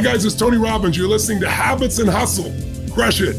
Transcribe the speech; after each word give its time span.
Hi, 0.00 0.04
guys, 0.04 0.24
it's 0.24 0.34
Tony 0.34 0.56
Robbins. 0.56 0.96
You're 0.96 1.08
listening 1.08 1.40
to 1.40 1.50
Habits 1.50 1.98
and 1.98 2.08
Hustle. 2.08 2.50
Crush 2.90 3.20
it. 3.20 3.36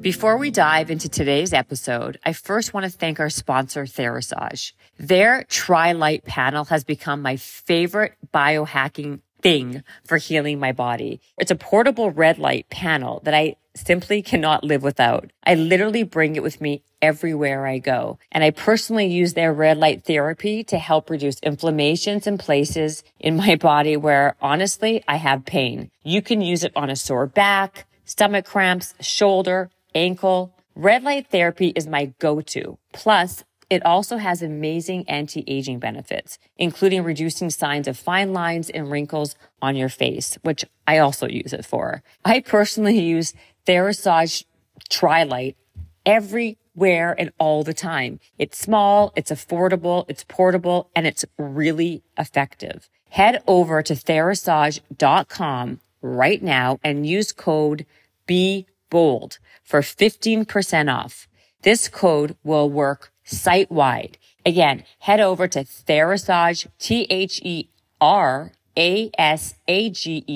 Before 0.00 0.38
we 0.38 0.50
dive 0.50 0.90
into 0.90 1.10
today's 1.10 1.52
episode, 1.52 2.18
I 2.24 2.32
first 2.32 2.72
want 2.72 2.84
to 2.84 2.90
thank 2.90 3.20
our 3.20 3.28
sponsor, 3.28 3.84
Therasage. 3.84 4.72
Their 4.98 5.44
Tri-Light 5.44 6.24
panel 6.24 6.64
has 6.64 6.84
become 6.84 7.20
my 7.20 7.36
favorite 7.36 8.14
biohacking 8.32 9.20
thing 9.42 9.84
for 10.06 10.16
healing 10.16 10.58
my 10.58 10.72
body. 10.72 11.20
It's 11.36 11.50
a 11.50 11.54
portable 11.54 12.10
red 12.10 12.38
light 12.38 12.70
panel 12.70 13.20
that 13.24 13.34
I 13.34 13.56
simply 13.74 14.22
cannot 14.22 14.64
live 14.64 14.82
without. 14.82 15.30
I 15.44 15.54
literally 15.54 16.02
bring 16.02 16.36
it 16.36 16.42
with 16.42 16.60
me 16.60 16.82
everywhere 17.00 17.66
I 17.66 17.78
go. 17.78 18.18
And 18.30 18.44
I 18.44 18.50
personally 18.50 19.06
use 19.06 19.34
their 19.34 19.52
red 19.52 19.78
light 19.78 20.04
therapy 20.04 20.62
to 20.64 20.78
help 20.78 21.10
reduce 21.10 21.40
inflammations 21.40 22.26
in 22.26 22.38
places 22.38 23.02
in 23.18 23.36
my 23.36 23.56
body 23.56 23.96
where 23.96 24.36
honestly 24.40 25.02
I 25.08 25.16
have 25.16 25.44
pain. 25.44 25.90
You 26.02 26.22
can 26.22 26.40
use 26.40 26.64
it 26.64 26.72
on 26.76 26.90
a 26.90 26.96
sore 26.96 27.26
back, 27.26 27.86
stomach 28.04 28.44
cramps, 28.44 28.94
shoulder, 29.00 29.70
ankle. 29.94 30.54
Red 30.74 31.02
light 31.02 31.28
therapy 31.28 31.68
is 31.68 31.86
my 31.86 32.12
go-to. 32.18 32.78
Plus, 32.92 33.44
it 33.72 33.86
also 33.86 34.18
has 34.18 34.42
amazing 34.42 35.08
anti-aging 35.08 35.78
benefits, 35.78 36.38
including 36.58 37.04
reducing 37.04 37.48
signs 37.48 37.88
of 37.88 37.96
fine 37.96 38.34
lines 38.34 38.68
and 38.68 38.90
wrinkles 38.90 39.34
on 39.62 39.76
your 39.76 39.88
face, 39.88 40.36
which 40.42 40.62
I 40.86 40.98
also 40.98 41.26
use 41.26 41.54
it 41.54 41.64
for. 41.64 42.02
I 42.22 42.40
personally 42.40 43.00
use 43.00 43.32
Therasage 43.66 44.44
Tri-Light 44.88 45.56
everywhere 46.04 47.14
and 47.18 47.32
all 47.38 47.62
the 47.62 47.74
time. 47.74 48.20
It's 48.38 48.58
small, 48.58 49.12
it's 49.16 49.30
affordable, 49.30 50.04
it's 50.08 50.24
portable, 50.24 50.90
and 50.94 51.06
it's 51.06 51.24
really 51.38 52.02
effective. 52.18 52.88
Head 53.10 53.42
over 53.46 53.82
to 53.82 53.94
therasage.com 53.94 55.80
right 56.00 56.42
now 56.42 56.80
and 56.82 57.06
use 57.06 57.32
code 57.32 57.86
BE 58.26 58.66
bold 58.90 59.38
for 59.62 59.80
15% 59.80 60.94
off. 60.94 61.28
This 61.62 61.88
code 61.88 62.36
will 62.42 62.68
work 62.68 63.12
site 63.24 63.70
wide. 63.70 64.18
Again, 64.44 64.84
head 65.00 65.20
over 65.20 65.46
to 65.48 65.60
Therasage, 65.60 66.66
T-H-E-R-A-S-A-G-E 66.78 67.72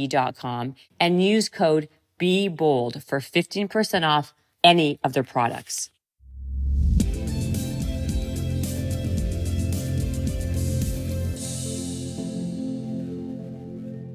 dot 0.07 0.37
com 0.37 0.75
and 1.01 1.25
use 1.25 1.49
code 1.49 1.89
BE 2.19 2.49
bold 2.49 3.03
for 3.03 3.21
15% 3.21 4.03
off 4.07 4.33
any 4.65 4.99
of 5.05 5.13
their 5.13 5.23
products. 5.23 5.91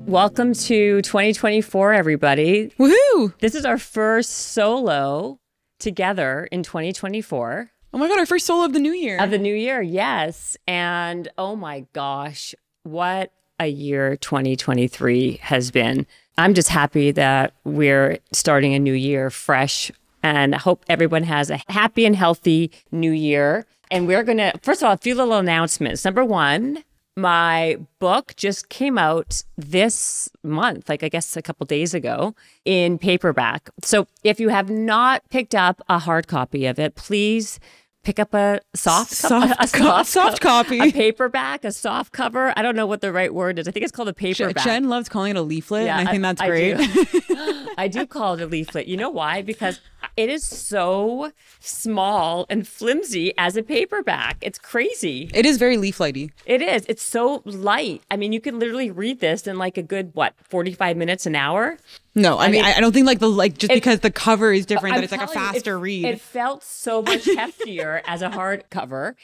Welcome 0.07 0.53
to 0.53 1.01
2024, 1.03 1.93
everybody. 1.93 2.73
Woohoo! 2.79 3.37
This 3.39 3.55
is 3.55 3.65
our 3.65 3.77
first 3.77 4.31
solo 4.31 5.39
together 5.79 6.47
in 6.51 6.63
2024 6.63 7.71
Oh 7.93 7.97
my 7.97 8.07
god, 8.07 8.19
our 8.19 8.25
first 8.25 8.45
solo 8.45 8.63
of 8.63 8.71
the 8.73 8.79
new 8.79 8.93
year. 8.93 9.21
of 9.21 9.31
the 9.31 9.37
new 9.37 9.53
year. 9.53 9.81
Yes. 9.81 10.55
And 10.65 11.27
oh 11.37 11.55
my 11.57 11.85
gosh, 11.91 12.55
what 12.83 13.33
a 13.59 13.67
year 13.67 14.15
2023 14.15 15.39
has 15.41 15.71
been. 15.71 16.07
I'm 16.37 16.53
just 16.53 16.69
happy 16.69 17.11
that 17.11 17.53
we're 17.63 18.19
starting 18.31 18.73
a 18.73 18.79
new 18.79 18.93
year 18.93 19.29
fresh 19.29 19.91
and 20.23 20.55
I 20.55 20.57
hope 20.59 20.85
everyone 20.87 21.23
has 21.23 21.49
a 21.49 21.59
happy 21.67 22.05
and 22.05 22.15
healthy 22.15 22.71
new 22.91 23.11
year. 23.11 23.65
And 23.89 24.07
we're 24.07 24.23
going 24.23 24.37
to, 24.37 24.53
first 24.61 24.81
of 24.81 24.87
all, 24.87 24.93
a 24.93 24.97
few 24.97 25.15
little 25.15 25.33
announcements. 25.33 26.05
Number 26.05 26.23
one, 26.23 26.83
my 27.17 27.77
book 27.99 28.33
just 28.37 28.69
came 28.69 28.97
out 28.97 29.43
this 29.57 30.29
month, 30.43 30.87
like 30.87 31.03
I 31.03 31.09
guess 31.09 31.35
a 31.35 31.41
couple 31.41 31.65
days 31.65 31.93
ago, 31.93 32.35
in 32.63 32.97
paperback. 32.97 33.69
So 33.83 34.07
if 34.23 34.39
you 34.39 34.49
have 34.49 34.69
not 34.69 35.27
picked 35.29 35.53
up 35.53 35.81
a 35.89 35.99
hard 35.99 36.27
copy 36.27 36.65
of 36.65 36.79
it, 36.79 36.95
please 36.95 37.59
pick 38.03 38.19
up 38.19 38.33
a 38.33 38.59
soft, 38.75 39.09
co- 39.21 39.27
Soft 39.29 39.53
a 39.75 39.77
co- 39.77 40.03
soft 40.03 40.41
copy. 40.41 40.79
a 40.79 40.91
paperback, 40.91 41.63
a 41.63 41.71
soft 41.71 42.11
cover. 42.13 42.53
I 42.57 42.61
don't 42.61 42.75
know 42.75 42.87
what 42.87 43.01
the 43.01 43.11
right 43.11 43.33
word 43.33 43.59
is. 43.59 43.67
I 43.67 43.71
think 43.71 43.83
it's 43.83 43.91
called 43.91 44.07
a 44.09 44.13
paperback. 44.13 44.63
Jen 44.63 44.89
loves 44.89 45.07
calling 45.09 45.31
it 45.31 45.37
a 45.39 45.41
leaflet, 45.41 45.87
and 45.87 46.07
I 46.07 46.11
think 46.11 46.23
that's 46.23 46.41
I 46.41 46.47
great. 46.47 46.77
do. 46.77 47.67
I 47.77 47.87
do 47.87 48.05
call 48.07 48.35
it 48.35 48.41
a 48.41 48.47
leaflet. 48.47 48.87
You 48.87 48.97
know 48.97 49.09
why? 49.09 49.41
Because 49.41 49.79
it 50.17 50.29
is 50.29 50.43
so 50.43 51.31
small 51.59 52.45
and 52.49 52.67
flimsy 52.67 53.33
as 53.37 53.55
a 53.55 53.63
paperback. 53.63 54.37
It's 54.41 54.59
crazy. 54.59 55.29
it 55.33 55.45
is 55.45 55.57
very 55.57 55.77
leaflety. 55.77 56.31
It 56.45 56.61
is. 56.61 56.85
It's 56.87 57.03
so 57.03 57.41
light. 57.45 58.01
I 58.09 58.17
mean, 58.17 58.33
you 58.33 58.41
can 58.41 58.59
literally 58.59 58.91
read 58.91 59.19
this 59.19 59.47
in 59.47 59.57
like 59.57 59.77
a 59.77 59.83
good 59.83 60.11
what, 60.13 60.33
forty-five 60.43 60.97
minutes 60.97 61.25
an 61.25 61.35
hour. 61.35 61.77
No, 62.13 62.39
I, 62.39 62.45
mean, 62.47 62.51
mean- 62.53 62.65
I, 62.65 62.73
I 62.77 62.79
don't 62.81 62.91
think 62.93 63.07
like 63.07 63.19
the 63.19 63.29
like 63.29 63.57
just 63.57 63.71
because 63.71 64.01
the 64.01 64.11
cover 64.11 64.51
is 64.51 64.65
different 64.65 64.95
that 64.95 64.99
I'm 64.99 65.03
it's 65.03 65.11
like 65.11 65.21
a 65.21 65.27
telling 65.31 65.47
you, 65.47 65.53
faster 65.53 65.75
it, 65.75 65.79
read. 65.79 66.05
It 66.05 66.21
felt 66.21 66.63
so 66.63 67.01
much 67.01 67.25
heftier 67.25 68.01
as 68.05 68.21
a 68.21 68.29
hardcover. 68.29 69.15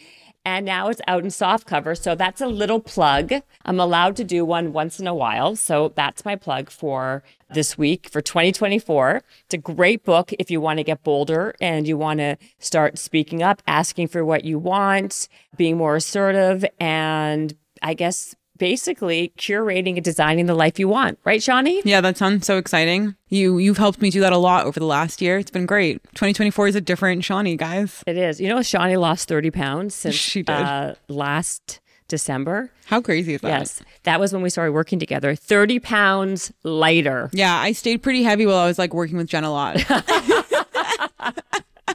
And 0.47 0.65
now 0.65 0.87
it's 0.87 1.01
out 1.09 1.25
in 1.25 1.29
soft 1.29 1.67
cover. 1.67 1.93
So 1.93 2.15
that's 2.15 2.39
a 2.39 2.47
little 2.47 2.79
plug. 2.79 3.33
I'm 3.65 3.81
allowed 3.81 4.15
to 4.15 4.23
do 4.23 4.45
one 4.45 4.71
once 4.71 4.97
in 4.97 5.05
a 5.05 5.13
while. 5.13 5.57
So 5.57 5.91
that's 5.93 6.23
my 6.23 6.37
plug 6.37 6.69
for 6.69 7.21
this 7.53 7.77
week 7.77 8.07
for 8.09 8.21
2024. 8.21 9.23
It's 9.43 9.53
a 9.53 9.57
great 9.57 10.05
book 10.05 10.31
if 10.39 10.49
you 10.49 10.61
want 10.61 10.77
to 10.77 10.85
get 10.85 11.03
bolder 11.03 11.53
and 11.59 11.85
you 11.85 11.97
want 11.97 12.19
to 12.19 12.37
start 12.59 12.97
speaking 12.97 13.43
up, 13.43 13.61
asking 13.67 14.07
for 14.07 14.23
what 14.23 14.45
you 14.45 14.57
want, 14.57 15.27
being 15.57 15.75
more 15.75 15.97
assertive, 15.97 16.63
and 16.79 17.53
I 17.81 17.93
guess 17.93 18.33
basically 18.57 19.31
curating 19.37 19.95
and 19.95 20.03
designing 20.03 20.45
the 20.45 20.55
life 20.55 20.79
you 20.79 20.87
want. 20.87 21.19
Right, 21.23 21.41
Shawnee? 21.41 21.81
yeah, 21.85 22.01
that 22.01 22.17
sounds 22.17 22.45
so 22.45 22.57
exciting. 22.57 23.15
You 23.29 23.57
you've 23.57 23.77
helped 23.77 24.01
me 24.01 24.09
do 24.09 24.19
that 24.21 24.33
a 24.33 24.37
lot 24.37 24.65
over 24.65 24.79
the 24.79 24.85
last 24.85 25.21
year. 25.21 25.37
It's 25.37 25.51
been 25.51 25.65
great. 25.65 26.03
2024 26.15 26.67
is 26.69 26.75
a 26.75 26.81
different 26.81 27.23
Shawnee, 27.23 27.55
guys. 27.57 28.03
It 28.07 28.17
is. 28.17 28.39
You 28.39 28.49
know, 28.49 28.61
Shawnee 28.61 28.97
lost 28.97 29.27
30 29.27 29.51
pounds 29.51 29.95
since 29.95 30.15
She 30.15 30.43
did. 30.43 30.53
Uh, 30.53 30.95
last 31.07 31.79
December. 32.07 32.71
How 32.85 33.01
crazy 33.01 33.33
is 33.33 33.41
that? 33.41 33.47
Yes. 33.49 33.81
That 34.03 34.19
was 34.19 34.31
when 34.31 34.41
we 34.41 34.49
started 34.49 34.71
working 34.71 34.97
together. 34.99 35.35
30 35.35 35.79
pounds 35.79 36.53
lighter. 36.63 37.29
Yeah, 37.33 37.55
I 37.55 37.73
stayed 37.73 38.01
pretty 38.01 38.23
heavy 38.23 38.45
while 38.45 38.57
I 38.57 38.67
was 38.67 38.79
like 38.79 38.93
working 38.93 39.17
with 39.17 39.27
Jen 39.27 39.43
a 39.43 39.51
lot. 39.51 39.77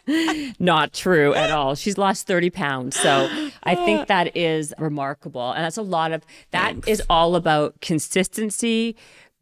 Not 0.59 0.93
true 0.93 1.33
at 1.35 1.51
all. 1.51 1.75
She's 1.75 1.97
lost 1.97 2.27
30 2.27 2.51
pounds. 2.51 2.99
So 2.99 3.51
I 3.63 3.75
think 3.75 4.09
that 4.09 4.37
is 4.37 4.75
remarkable. 4.79 5.53
And 5.53 5.65
that's 5.65 5.77
a 5.77 5.83
lot 5.83 6.13
of, 6.13 6.25
that 6.51 6.75
is 6.87 7.03
all 7.09 7.37
about 7.37 7.81
consistency, 7.81 8.97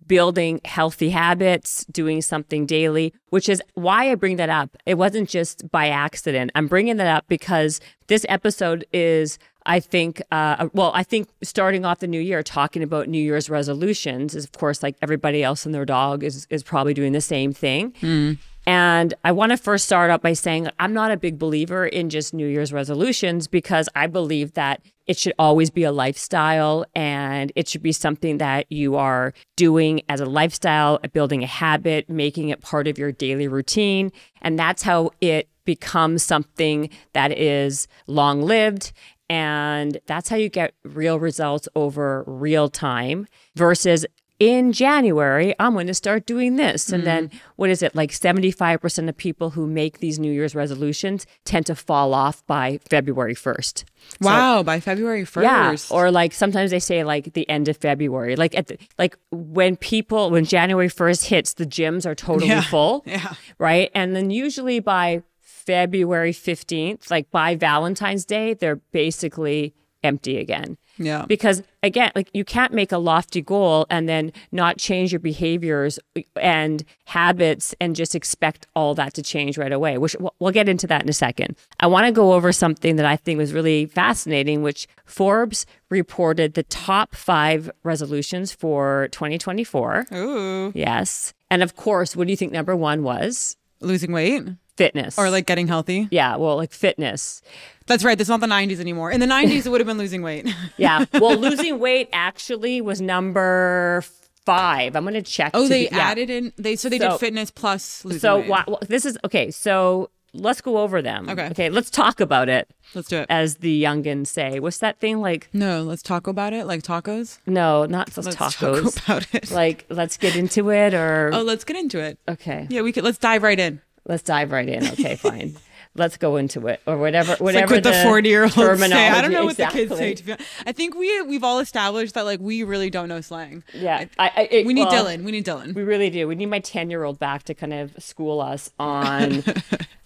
building 0.06 0.60
healthy 0.64 1.10
habits, 1.10 1.84
doing 1.86 2.22
something 2.22 2.66
daily, 2.66 3.12
which 3.28 3.48
is 3.48 3.62
why 3.75 4.10
I 4.10 4.14
bring 4.14 4.36
that 4.36 4.50
up. 4.50 4.76
It 4.86 4.94
wasn't 4.94 5.28
just 5.28 5.70
by 5.70 5.88
accident. 5.88 6.50
I'm 6.54 6.66
bringing 6.66 6.97
that 6.97 7.06
up 7.06 7.25
because 7.28 7.81
this 8.08 8.26
episode 8.28 8.84
is, 8.92 9.38
I 9.66 9.78
think, 9.78 10.22
uh, 10.32 10.69
well, 10.72 10.91
I 10.94 11.02
think 11.02 11.28
starting 11.42 11.84
off 11.84 12.00
the 12.00 12.06
new 12.08 12.20
year, 12.20 12.42
talking 12.42 12.82
about 12.82 13.08
New 13.08 13.22
Year's 13.22 13.48
resolutions 13.50 14.34
is, 14.34 14.44
of 14.44 14.52
course, 14.52 14.82
like 14.82 14.97
everybody 15.02 15.44
else 15.44 15.66
and 15.66 15.75
their 15.75 15.84
dog 15.84 16.25
is, 16.25 16.47
is 16.50 16.62
probably 16.62 16.94
doing 16.94 17.12
the 17.12 17.20
same 17.20 17.52
thing. 17.52 18.38
And 18.66 19.15
I 19.25 19.32
want 19.32 19.50
to 19.50 19.56
first 19.56 19.87
start 19.87 20.10
out 20.10 20.22
by 20.22 20.34
saying 20.34 20.69
I'm 20.78 20.93
not 20.93 21.10
a 21.10 21.16
big 21.16 21.38
believer 21.38 21.87
in 21.87 22.10
just 22.10 22.34
New 22.34 22.47
Year's 22.47 22.72
resolutions 22.72 23.48
because 23.48 23.88
I 23.94 24.06
believe 24.06 24.53
that 24.54 24.82
it 25.06 25.19
should 25.19 25.32
always 25.38 25.71
be 25.71 25.82
a 25.82 25.91
lifestyle 25.91 26.84
and 26.94 27.50
it 27.56 27.69
should 27.69 27.82
be 27.82 27.91
something 27.91 28.38
that 28.38 28.70
you 28.70 28.97
are 28.97 29.32
doing 29.56 30.03
as 30.09 30.20
a 30.20 30.26
lifestyle, 30.26 31.00
building 31.12 31.43
a 31.43 31.49
habit, 31.49 32.09
making 32.09 32.50
it 32.50 32.60
part 32.60 32.87
of 32.87 32.97
your 32.97 33.10
daily 33.10 33.49
routine. 33.49 34.12
And 34.41 34.59
that's 34.59 34.82
how 34.82 35.10
it 35.20 35.49
becomes 35.65 36.22
something 36.22 36.91
that 37.12 37.37
is 37.37 37.88
long 38.06 38.43
lived. 38.43 38.93
And 39.28 39.99
that's 40.06 40.28
how 40.28 40.37
you 40.37 40.49
get 40.49 40.75
real 40.84 41.19
results 41.19 41.69
over 41.75 42.25
real 42.26 42.69
time 42.69 43.26
versus 43.55 44.05
in 44.40 44.72
January, 44.72 45.54
I'm 45.60 45.75
going 45.75 45.87
to 45.87 45.94
start 45.94 46.25
doing 46.25 46.56
this. 46.56 46.90
And 46.90 47.04
then 47.04 47.28
mm-hmm. 47.28 47.38
what 47.56 47.69
is 47.69 47.82
it? 47.82 47.94
Like 47.94 48.10
75% 48.10 49.08
of 49.08 49.16
people 49.16 49.50
who 49.50 49.66
make 49.66 49.98
these 49.98 50.19
New 50.19 50.32
Year's 50.32 50.54
resolutions 50.54 51.26
tend 51.44 51.66
to 51.66 51.75
fall 51.76 52.14
off 52.14 52.44
by 52.46 52.78
February 52.88 53.34
1st. 53.34 53.84
wow, 54.22 54.62
by 54.62 54.81
February 54.81 55.25
1st. 55.25 55.42
Yeah. 55.42 55.76
Or 55.96 56.10
like 56.10 56.32
sometimes 56.32 56.70
they 56.70 56.81
say 56.81 57.04
like 57.04 57.34
the 57.34 57.48
end 57.50 57.69
of 57.69 57.76
February. 57.76 58.34
Like 58.34 58.56
at 58.56 58.69
the, 58.69 58.78
like 58.98 59.16
when 59.31 59.76
people 59.76 60.31
when 60.31 60.46
January 60.46 60.88
1st 60.88 61.26
hits, 61.26 61.52
the 61.52 61.66
gyms 61.66 62.06
are 62.06 62.14
totally 62.14 62.48
Yeah. 62.48 62.62
full. 62.62 63.04
Yeah. 63.10 63.34
Right? 63.58 63.90
And 63.94 64.16
then 64.16 64.31
usually 64.31 64.81
by 64.81 65.22
February 65.40 66.32
15th, 66.32 67.10
like 67.10 67.31
by 67.31 67.56
Valentine's 67.56 68.25
Day, 68.25 68.54
they're 68.54 68.76
basically 68.76 69.75
empty 70.02 70.38
again. 70.38 70.78
Yeah. 70.98 71.25
Because 71.26 71.62
again, 71.82 72.12
like 72.14 72.28
you 72.34 72.44
can't 72.44 72.72
make 72.72 72.92
a 72.92 72.98
lofty 72.98 73.40
goal 73.40 73.87
and 73.88 74.08
then 74.08 74.32
not 74.52 74.76
change 74.78 75.12
your 75.12 75.19
behaviors 75.20 75.98
uh, 76.16 76.20
and 76.40 76.84
habits 77.06 77.75
and 77.81 77.96
just 77.96 78.14
expect 78.14 78.66
all 78.76 78.94
that 78.96 79.14
to 79.14 79.22
change 79.22 79.56
right 79.56 79.72
away, 79.72 79.96
which 79.98 80.14
we'll- 80.20 80.34
we'll 80.40 80.52
get 80.52 80.69
into 80.69 80.87
that 80.88 81.02
in 81.02 81.08
a 81.08 81.12
second. 81.14 81.56
I 81.81 81.87
want 81.87 82.06
to 82.06 82.12
go 82.12 82.32
over 82.34 82.52
something 82.52 82.96
that 82.96 83.06
I 83.06 83.16
think 83.16 83.38
was 83.38 83.52
really 83.52 83.87
fascinating, 83.87 84.62
which 84.62 84.87
Forbes 85.06 85.64
reported 85.88 86.54
the 86.54 86.62
top 86.64 87.14
five 87.14 87.70
resolutions 87.82 88.52
for 88.52 89.08
2024. 89.12 90.06
Ooh. 90.14 90.72
Yes. 90.75 91.32
And 91.50 91.62
of 91.62 91.76
course, 91.76 92.14
what 92.14 92.26
do 92.26 92.32
you 92.32 92.37
think 92.37 92.52
number 92.52 92.76
one 92.76 93.02
was? 93.02 93.56
Losing 93.81 94.12
weight 94.12 94.44
Fitness. 94.85 95.19
or 95.19 95.29
like 95.31 95.47
getting 95.47 95.69
healthy. 95.69 96.09
yeah, 96.11 96.37
well, 96.37 96.56
like 96.56 96.73
fitness. 96.73 97.43
That's 97.87 98.05
right. 98.05 98.17
That's 98.17 98.31
not 98.31 98.41
the 98.41 98.47
90s 98.47 98.81
anymore. 98.81 99.11
In 99.11 99.21
the 99.21 99.27
90s, 99.27 99.67
it 99.67 99.69
would 99.69 99.81
have 99.81 99.87
been 99.87 99.99
losing 99.99 100.23
weight. 100.23 100.49
Yeah. 100.77 101.05
Well, 101.12 101.37
losing 101.37 101.79
weight 101.79 102.09
actually 102.12 102.81
was 102.81 103.00
number 103.00 104.05
five. 104.47 104.97
I'm 104.97 105.03
going 105.05 105.15
to 105.15 105.23
check. 105.23 105.50
Oh, 105.55 105.65
to 105.65 105.69
they 105.69 105.88
be- 105.88 105.97
yeah. 105.97 105.99
added 106.11 106.31
in. 106.31 106.53
They 106.56 106.77
so 106.77 106.88
they 106.88 106.99
So- 106.99 107.11
did 107.11 107.21
fitness 107.21 107.50
plus 107.50 108.05
losing 108.05 108.21
So 108.21 108.38
weight. 108.38 108.49
wha- 108.49 108.79
this 108.88 109.05
is 109.05 109.19
okay. 109.25 109.50
So 109.50 110.11
let's 110.32 110.61
go 110.61 110.79
over 110.79 111.03
them. 111.03 111.29
Okay. 111.29 111.49
Okay. 111.50 111.69
Let's 111.71 111.91
talk 111.91 112.21
about 112.21 112.49
it, 112.49 112.69
Let's 112.94 113.09
do 113.09 113.19
it. 113.19 113.26
as 113.29 113.56
the 113.56 113.83
youngins 113.83 114.29
say. 114.29 114.61
What's 114.61 114.79
that 114.79 114.99
thing 115.00 115.21
like? 115.21 115.49
no, 115.53 115.83
let's 115.83 116.03
talk 116.03 116.26
about 116.29 116.53
it. 116.53 116.67
Like 116.67 116.83
tacos. 116.83 117.38
No, 117.47 117.85
not 117.87 118.17
let's 118.17 118.26
Let's 118.26 118.37
tacos. 118.37 118.94
talk 119.05 119.05
about 119.05 119.35
it. 119.35 119.50
like 119.50 119.85
let's 119.88 120.17
get 120.17 120.37
into 120.37 120.71
it, 120.71 120.94
or 120.94 121.31
oh, 121.35 121.43
let's 121.43 121.65
get 121.65 121.76
into 121.76 121.99
it. 121.99 122.19
okay, 122.29 122.67
Yeah, 122.71 122.83
we 122.83 122.93
could. 122.93 123.03
Let's 123.05 123.19
dive 123.19 123.43
right 123.43 123.59
in. 123.59 123.81
Let's 124.06 124.23
dive 124.23 124.52
right 124.52 124.69
in. 124.69 124.87
Okay, 124.88 125.17
fine. 125.29 125.56
Let's 125.97 126.17
go 126.19 126.37
into 126.37 126.69
it, 126.69 126.81
or 126.87 126.97
whatever. 126.99 127.35
Whatever 127.43 127.75
like 127.75 127.85
what 127.85 127.93
the 127.93 128.02
forty 128.05 128.29
year 128.29 128.44
olds 128.44 128.55
say. 128.55 129.08
I 129.08 129.20
don't 129.20 129.32
know 129.32 129.44
what 129.44 129.56
the 129.56 129.67
kids 129.67 129.97
say. 129.97 130.14
To 130.14 130.23
be. 130.23 130.35
I 130.64 130.70
think 130.70 130.94
we 130.94 131.23
we've 131.23 131.43
all 131.43 131.58
established 131.58 132.14
that 132.14 132.25
like 132.25 132.38
we 132.38 132.62
really 132.62 132.91
don't 132.91 133.08
know 133.08 133.20
slang. 133.20 133.64
Yeah, 133.75 134.05
I, 134.17 134.31
I, 134.37 134.49
it- 134.52 134.67
We 134.67 134.73
need 134.73 134.85
well, 134.87 135.05
Dylan. 135.06 135.25
We 135.25 135.32
need 135.32 135.44
Dylan. 135.44 135.75
We 135.75 135.82
really 135.82 136.08
do. 136.08 136.29
We 136.29 136.37
need 136.37 136.47
my 136.47 136.61
10 136.61 136.91
year 136.91 137.02
old 137.02 137.19
back 137.19 137.43
to 137.44 137.55
kind 137.55 137.73
of 137.73 137.93
school 138.00 138.41
us 138.41 138.70
on 138.79 139.43